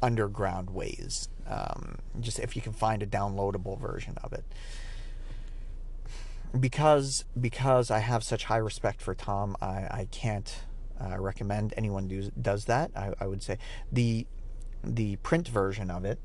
underground 0.00 0.70
ways. 0.70 1.28
Um, 1.46 1.96
just 2.20 2.38
if 2.38 2.56
you 2.56 2.62
can 2.62 2.72
find 2.72 3.02
a 3.02 3.06
downloadable 3.06 3.78
version 3.78 4.16
of 4.22 4.32
it. 4.32 4.44
Because 6.58 7.24
because 7.40 7.90
I 7.90 7.98
have 7.98 8.22
such 8.22 8.44
high 8.44 8.58
respect 8.58 9.02
for 9.02 9.14
Tom, 9.14 9.56
I, 9.60 9.88
I 9.90 10.08
can't 10.10 10.62
uh, 11.00 11.18
recommend 11.18 11.74
anyone 11.76 12.06
do, 12.06 12.30
does 12.40 12.66
that. 12.66 12.90
I, 12.96 13.12
I 13.20 13.26
would 13.26 13.42
say 13.42 13.58
the 13.90 14.26
the 14.82 15.16
print 15.16 15.48
version 15.48 15.90
of 15.90 16.04
it 16.04 16.18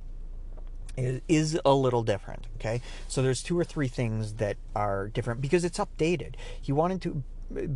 is, 0.97 1.21
is 1.27 1.59
a 1.65 1.73
little 1.73 2.03
different. 2.03 2.47
Okay, 2.57 2.81
so 3.07 3.21
there's 3.21 3.41
two 3.41 3.57
or 3.57 3.63
three 3.63 3.87
things 3.87 4.33
that 4.33 4.57
are 4.75 5.07
different 5.07 5.41
because 5.41 5.63
it's 5.63 5.79
updated. 5.79 6.35
He 6.61 6.71
wanted 6.71 7.01
to 7.03 7.23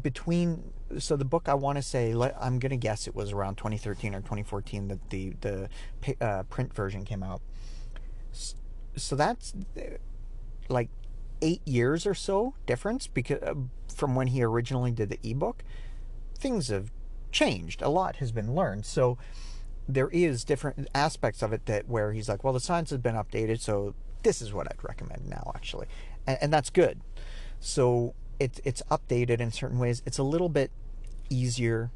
between 0.02 0.72
so 1.00 1.16
the 1.16 1.26
book 1.26 1.50
I 1.50 1.56
want 1.56 1.78
to 1.78 1.82
say 1.82 2.14
I'm 2.40 2.60
gonna 2.60 2.78
guess 2.78 3.08
it 3.08 3.16
was 3.16 3.32
around 3.32 3.56
2013 3.56 4.14
or 4.14 4.20
2014 4.20 4.88
that 4.90 5.10
the 5.10 5.34
the 5.42 5.70
uh, 6.22 6.44
print 6.44 6.74
version 6.74 7.04
came 7.06 7.24
out. 7.24 7.42
So 8.96 9.16
that's 9.16 9.54
like 10.70 10.90
eight 11.44 11.62
years 11.68 12.08
or 12.08 12.16
so 12.16 12.56
difference 12.66 13.06
because 13.06 13.44
uh, 13.44 13.54
from 13.94 14.16
when 14.16 14.28
he 14.28 14.42
originally 14.42 14.92
did 14.92 15.10
the 15.10 15.20
ebook, 15.22 15.64
things 16.36 16.70
have 16.70 16.92
changed. 17.32 17.82
A 17.82 17.90
lot 17.90 18.16
has 18.16 18.32
been 18.32 18.56
learned. 18.56 18.86
So 18.86 19.18
there 19.88 20.10
is 20.10 20.44
different 20.46 20.88
aspects 20.96 21.42
of 21.42 21.52
it 21.52 21.66
that 21.66 21.88
where 21.88 22.14
he's 22.14 22.30
like, 22.30 22.44
well, 22.44 22.54
the 22.54 22.60
science 22.60 22.90
has 22.90 23.00
been 23.00 23.16
updated, 23.16 23.60
so 23.60 23.94
this 24.24 24.42
is 24.42 24.54
what 24.54 24.68
I'd 24.68 24.82
recommend 24.82 25.28
now, 25.28 25.52
actually, 25.54 25.88
and, 26.26 26.38
and 26.42 26.54
that's 26.54 26.70
good. 26.70 27.02
So 27.60 28.16
it's 28.40 28.62
it's 28.64 28.82
updated 28.90 29.40
in 29.40 29.52
certain 29.52 29.80
ways. 29.80 30.02
It's 30.06 30.18
a 30.18 30.24
little 30.24 30.50
bit 30.50 30.72
easier 31.30 31.92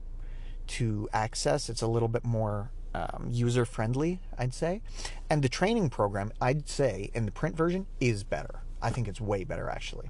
to 0.67 1.07
access. 1.13 1.69
It's 1.69 1.81
a 1.81 1.87
little 1.87 2.09
bit 2.09 2.25
more 2.25 2.71
um, 2.93 3.27
user 3.29 3.65
friendly, 3.65 4.19
I'd 4.37 4.53
say. 4.53 4.81
And 5.29 5.41
the 5.41 5.49
training 5.49 5.89
program, 5.89 6.31
I'd 6.41 6.67
say, 6.67 7.09
in 7.13 7.25
the 7.25 7.31
print 7.31 7.55
version 7.55 7.87
is 7.99 8.23
better. 8.23 8.61
I 8.81 8.89
think 8.89 9.07
it's 9.07 9.21
way 9.21 9.43
better 9.43 9.69
actually. 9.69 10.09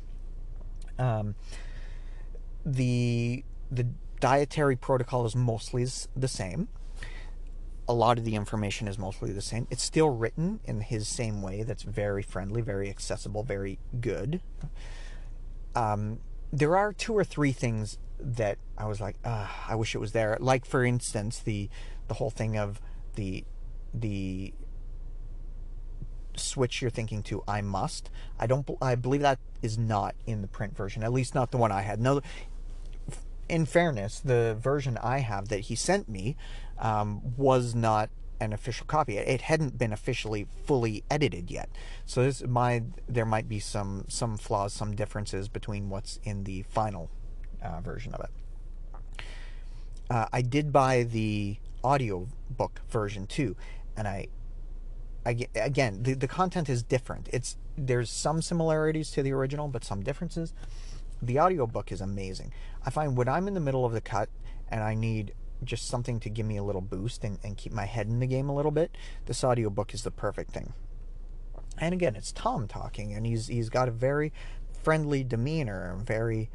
Um, 1.00 1.36
the 2.66 3.44
the 3.72 3.88
dietary 4.20 4.76
protocol 4.76 5.26
is 5.26 5.36
mostly 5.36 5.86
the 6.16 6.28
same. 6.28 6.68
A 7.88 7.94
lot 7.94 8.18
of 8.18 8.26
the 8.26 8.36
information 8.36 8.88
is 8.88 8.98
mostly 8.98 9.32
the 9.32 9.42
same. 9.42 9.68
It's 9.70 9.84
still 9.84 10.10
written 10.10 10.60
in 10.66 10.82
his 10.82 11.08
same 11.08 11.42
way. 11.42 11.64
That's 11.64 11.84
very 11.84 12.22
friendly, 12.22 12.62
very 12.62 12.90
accessible, 12.90 13.44
very 13.44 13.80
good. 14.02 14.42
Um, 15.74 16.20
there 16.52 16.76
are 16.76 16.92
two 16.92 17.14
or 17.16 17.24
three 17.24 17.54
things 17.54 17.98
that 18.20 18.58
I 18.78 18.88
was 18.88 19.00
like, 19.00 19.16
ah, 19.24 19.66
I 19.70 19.76
wish 19.76 19.96
it 19.96 20.00
was 20.00 20.12
there. 20.12 20.38
Like 20.40 20.66
for 20.66 20.84
instance, 20.84 21.40
the 21.40 21.70
the 22.08 22.16
whole 22.16 22.30
thing 22.30 22.58
of 22.58 22.82
the 23.16 23.46
the 23.94 24.54
switch 26.40 26.82
you're 26.82 26.92
thinking 26.92 27.24
to 27.24 27.44
I 27.48 27.62
must. 27.62 28.10
I 28.40 28.48
don't 28.48 28.70
I 28.82 28.96
believe 28.96 29.22
that 29.22 29.40
is 29.62 29.78
not 29.78 30.16
in 30.26 30.42
the 30.42 30.48
print 30.48 30.76
version. 30.76 31.04
At 31.04 31.14
least 31.14 31.36
not 31.36 31.52
the 31.52 31.58
one 31.58 31.72
I 31.72 31.82
had. 31.82 32.00
No 32.00 32.22
in 33.50 33.66
fairness, 33.66 34.20
the 34.20 34.58
version 34.60 34.98
I 35.02 35.20
have 35.20 35.50
that 35.50 35.62
he 35.62 35.76
sent 35.76 36.10
me 36.10 36.36
um, 36.78 37.22
was 37.38 37.74
not 37.74 38.10
an 38.40 38.54
official 38.54 38.86
copy. 38.86 39.18
It 39.18 39.42
hadn't 39.42 39.78
been 39.78 39.92
officially 39.92 40.48
fully 40.66 41.04
edited 41.10 41.50
yet. 41.50 41.70
So 42.06 42.24
this 42.24 42.44
my 42.44 42.84
there 43.08 43.26
might 43.26 43.50
be 43.50 43.60
some 43.60 44.06
some 44.08 44.38
flaws, 44.38 44.74
some 44.74 44.96
differences 44.96 45.48
between 45.48 45.90
what's 45.90 46.20
in 46.24 46.44
the 46.44 46.64
final 46.64 47.10
uh, 47.64 47.82
version 47.82 48.14
of 48.14 48.22
it. 48.22 49.24
Uh, 50.10 50.26
I 50.32 50.42
did 50.42 50.72
buy 50.72 51.04
the 51.04 51.58
audio 51.84 52.28
book 52.50 52.82
version 52.90 53.28
too, 53.28 53.56
and 53.96 54.08
I 54.08 54.28
again 55.30 56.04
the 56.04 56.14
the 56.14 56.28
content 56.28 56.70
is 56.70 56.84
different. 56.84 57.30
It's 57.32 57.58
there's 57.78 58.10
some 58.10 58.42
similarities 58.42 59.12
to 59.12 59.24
the 59.24 59.34
original, 59.34 59.68
but 59.68 59.84
some 59.84 60.02
differences. 60.04 60.54
The 61.22 61.40
audio 61.40 61.66
book 61.66 61.92
is 61.92 62.02
amazing. 62.02 62.54
I 62.86 62.90
find 62.90 63.18
when 63.18 63.28
I'm 63.28 63.48
in 63.48 63.54
the 63.54 63.60
middle 63.60 63.86
of 63.86 63.94
the 63.94 64.02
cut 64.02 64.30
and 64.70 64.84
I 64.84 64.94
need 64.94 65.34
just 65.64 65.88
something 65.88 66.20
to 66.20 66.30
give 66.30 66.46
me 66.46 66.58
a 66.58 66.64
little 66.64 66.82
boost 66.82 67.24
and, 67.24 67.40
and 67.44 67.58
keep 67.58 67.72
my 67.72 67.86
head 67.86 68.08
in 68.08 68.20
the 68.20 68.28
game 68.28 68.50
a 68.50 68.56
little 68.56 68.72
bit, 68.72 68.96
this 69.26 69.44
audiobook 69.44 69.94
is 69.94 70.04
the 70.04 70.12
perfect 70.12 70.52
thing. 70.52 70.74
And 71.80 71.94
again, 71.94 72.16
it's 72.16 72.32
Tom 72.32 72.68
talking, 72.68 73.14
and 73.14 73.26
he's 73.26 73.48
he's 73.48 73.70
got 73.70 73.88
a 73.88 73.92
very 73.92 74.34
friendly 74.84 75.24
demeanor, 75.24 75.92
and 75.92 76.06
very, 76.06 76.50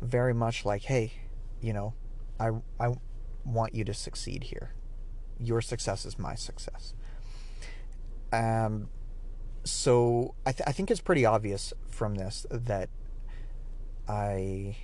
very 0.00 0.34
much 0.34 0.64
like, 0.64 0.82
hey, 0.82 1.12
you 1.60 1.72
know, 1.72 1.94
I 2.40 2.50
I 2.80 2.94
want 3.44 3.74
you 3.74 3.84
to 3.84 3.94
succeed 3.94 4.44
here. 4.44 4.74
Your 5.38 5.60
success 5.60 6.04
is 6.04 6.18
my 6.18 6.34
success. 6.34 6.94
Um, 8.32 8.88
so 9.64 10.34
I, 10.46 10.52
th- 10.52 10.66
I 10.66 10.72
think 10.72 10.90
it's 10.90 11.00
pretty 11.00 11.24
obvious 11.24 11.72
from 11.88 12.14
this 12.14 12.46
that 12.50 12.88
I 14.08 14.76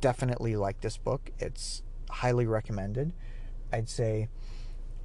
definitely 0.00 0.56
like 0.56 0.80
this 0.80 0.96
book. 0.96 1.30
It's 1.38 1.82
highly 2.10 2.46
recommended. 2.46 3.12
I'd 3.72 3.88
say 3.88 4.28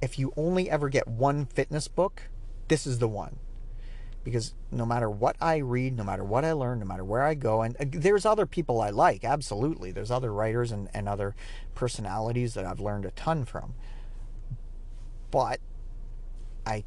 if 0.00 0.18
you 0.18 0.32
only 0.36 0.70
ever 0.70 0.88
get 0.88 1.08
one 1.08 1.46
fitness 1.46 1.88
book, 1.88 2.22
this 2.68 2.86
is 2.86 2.98
the 2.98 3.08
one. 3.08 3.38
Because 4.24 4.54
no 4.72 4.84
matter 4.84 5.08
what 5.08 5.36
I 5.40 5.58
read, 5.58 5.96
no 5.96 6.02
matter 6.02 6.24
what 6.24 6.44
I 6.44 6.52
learn, 6.52 6.80
no 6.80 6.84
matter 6.84 7.04
where 7.04 7.22
I 7.22 7.34
go, 7.34 7.62
and 7.62 7.76
there's 7.92 8.26
other 8.26 8.44
people 8.44 8.80
I 8.80 8.90
like, 8.90 9.24
absolutely. 9.24 9.92
There's 9.92 10.10
other 10.10 10.32
writers 10.32 10.72
and, 10.72 10.88
and 10.92 11.08
other 11.08 11.36
personalities 11.76 12.54
that 12.54 12.64
I've 12.64 12.80
learned 12.80 13.04
a 13.04 13.12
ton 13.12 13.44
from. 13.44 13.74
But 15.30 15.60
I 16.66 16.84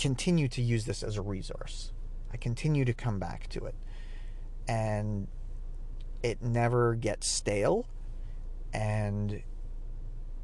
continue 0.00 0.48
to 0.48 0.62
use 0.62 0.86
this 0.86 1.02
as 1.02 1.18
a 1.18 1.22
resource. 1.22 1.92
I 2.32 2.38
continue 2.38 2.86
to 2.86 2.94
come 2.94 3.18
back 3.18 3.48
to 3.50 3.66
it. 3.66 3.74
And 4.66 5.28
it 6.22 6.40
never 6.40 6.94
gets 6.94 7.26
stale 7.26 7.86
and 8.72 9.42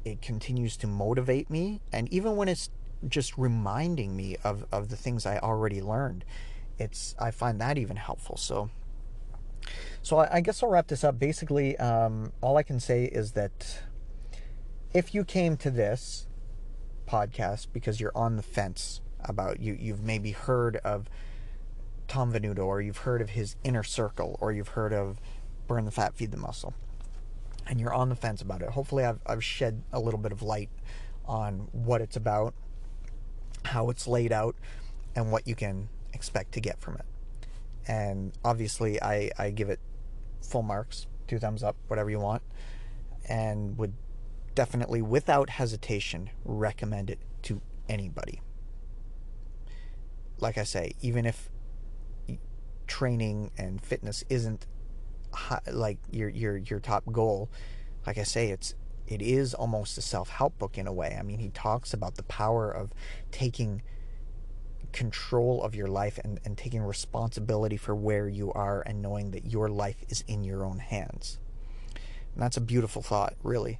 it 0.05 0.21
continues 0.21 0.77
to 0.77 0.87
motivate 0.87 1.49
me. 1.49 1.81
And 1.91 2.07
even 2.13 2.35
when 2.35 2.47
it's 2.47 2.69
just 3.07 3.35
reminding 3.35 4.15
me 4.15 4.37
of, 4.43 4.63
of 4.71 4.89
the 4.89 4.95
things 4.95 5.25
I 5.25 5.39
already 5.39 5.81
learned, 5.81 6.23
it's 6.77 7.15
I 7.17 7.31
find 7.31 7.59
that 7.59 7.79
even 7.79 7.95
helpful. 7.95 8.37
So, 8.37 8.69
so 10.03 10.19
I, 10.19 10.35
I 10.35 10.41
guess 10.41 10.61
I'll 10.61 10.69
wrap 10.69 10.85
this 10.85 11.03
up. 11.03 11.17
Basically, 11.17 11.75
um, 11.77 12.31
all 12.41 12.57
I 12.57 12.63
can 12.63 12.79
say 12.79 13.05
is 13.05 13.31
that 13.31 13.81
if 14.93 15.15
you 15.15 15.25
came 15.25 15.57
to 15.57 15.71
this 15.71 16.27
podcast 17.07 17.67
because 17.73 17.99
you're 17.99 18.15
on 18.15 18.35
the 18.35 18.43
fence 18.43 19.01
about 19.21 19.59
you, 19.59 19.77
you've 19.79 20.03
maybe 20.03 20.31
heard 20.31 20.77
of 20.77 21.09
Tom 22.07 22.31
Venuto, 22.31 22.65
or 22.65 22.81
you've 22.81 22.99
heard 22.99 23.21
of 23.21 23.31
his 23.31 23.55
inner 23.63 23.83
circle, 23.83 24.37
or 24.39 24.51
you've 24.51 24.69
heard 24.69 24.93
of 24.93 25.19
Burn 25.67 25.85
the 25.85 25.91
Fat, 25.91 26.15
Feed 26.15 26.31
the 26.31 26.37
Muscle 26.37 26.73
and 27.69 27.79
you're 27.79 27.93
on 27.93 28.09
the 28.09 28.15
fence 28.15 28.41
about 28.41 28.61
it. 28.61 28.69
Hopefully, 28.69 29.03
I've, 29.03 29.19
I've 29.25 29.43
shed 29.43 29.83
a 29.91 29.99
little 29.99 30.19
bit 30.19 30.31
of 30.31 30.41
light 30.41 30.69
on 31.25 31.67
what 31.71 32.01
it's 32.01 32.15
about, 32.15 32.53
how 33.65 33.89
it's 33.89 34.07
laid 34.07 34.31
out, 34.31 34.55
and 35.15 35.31
what 35.31 35.47
you 35.47 35.55
can 35.55 35.89
expect 36.13 36.53
to 36.53 36.61
get 36.61 36.79
from 36.79 36.95
it. 36.95 37.05
And 37.87 38.31
obviously, 38.43 39.01
I, 39.01 39.31
I 39.37 39.51
give 39.51 39.69
it 39.69 39.79
full 40.41 40.63
marks, 40.63 41.07
two 41.27 41.39
thumbs 41.39 41.63
up, 41.63 41.75
whatever 41.87 42.09
you 42.09 42.19
want, 42.19 42.41
and 43.27 43.77
would 43.77 43.93
definitely, 44.55 45.01
without 45.01 45.49
hesitation, 45.51 46.29
recommend 46.45 47.09
it 47.09 47.19
to 47.43 47.61
anybody. 47.89 48.41
Like 50.39 50.57
I 50.57 50.63
say, 50.63 50.93
even 51.01 51.25
if 51.25 51.49
training 52.87 53.51
and 53.57 53.81
fitness 53.81 54.23
isn't 54.29 54.65
high, 55.33 55.59
like 55.71 55.97
your 56.11 56.29
your 56.29 56.57
your 56.57 56.79
top 56.79 57.03
goal, 57.11 57.49
like 58.05 58.17
I 58.17 58.23
say, 58.23 58.49
it's 58.49 58.75
it 59.07 59.21
is 59.21 59.53
almost 59.53 59.97
a 59.97 60.01
self-help 60.01 60.57
book 60.57 60.77
in 60.77 60.85
a 60.85 60.93
way. 60.93 61.15
I 61.17 61.23
mean, 61.23 61.39
he 61.39 61.49
talks 61.49 61.93
about 61.93 62.15
the 62.15 62.23
power 62.23 62.69
of 62.69 62.91
taking 63.31 63.81
control 64.91 65.63
of 65.63 65.75
your 65.75 65.87
life 65.87 66.19
and, 66.23 66.39
and 66.43 66.57
taking 66.57 66.81
responsibility 66.81 67.77
for 67.77 67.95
where 67.95 68.27
you 68.27 68.51
are 68.53 68.81
and 68.85 69.01
knowing 69.01 69.31
that 69.31 69.45
your 69.45 69.69
life 69.69 69.97
is 70.09 70.23
in 70.27 70.43
your 70.43 70.65
own 70.65 70.79
hands. 70.79 71.39
And 72.33 72.43
that's 72.43 72.57
a 72.57 72.61
beautiful 72.61 73.01
thought, 73.01 73.35
really. 73.43 73.79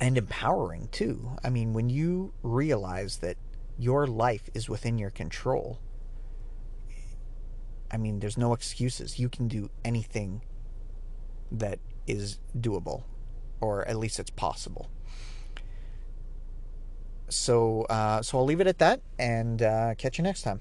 And 0.00 0.16
empowering, 0.16 0.88
too. 0.90 1.36
I 1.44 1.50
mean, 1.50 1.72
when 1.72 1.90
you 1.90 2.32
realize 2.42 3.18
that 3.18 3.36
your 3.80 4.06
life 4.06 4.50
is 4.52 4.68
within 4.68 4.98
your 4.98 5.10
control, 5.10 5.78
I 7.90 7.96
mean, 7.96 8.20
there's 8.20 8.36
no 8.36 8.52
excuses. 8.52 9.18
You 9.18 9.28
can 9.28 9.48
do 9.48 9.70
anything 9.84 10.42
that 11.50 11.78
is 12.06 12.38
doable, 12.56 13.04
or 13.60 13.88
at 13.88 13.96
least 13.96 14.18
it's 14.18 14.30
possible. 14.30 14.90
So, 17.28 17.82
uh, 17.82 18.22
so 18.22 18.38
I'll 18.38 18.44
leave 18.44 18.60
it 18.60 18.66
at 18.66 18.78
that, 18.78 19.00
and 19.18 19.62
uh, 19.62 19.94
catch 19.96 20.18
you 20.18 20.24
next 20.24 20.42
time. 20.42 20.60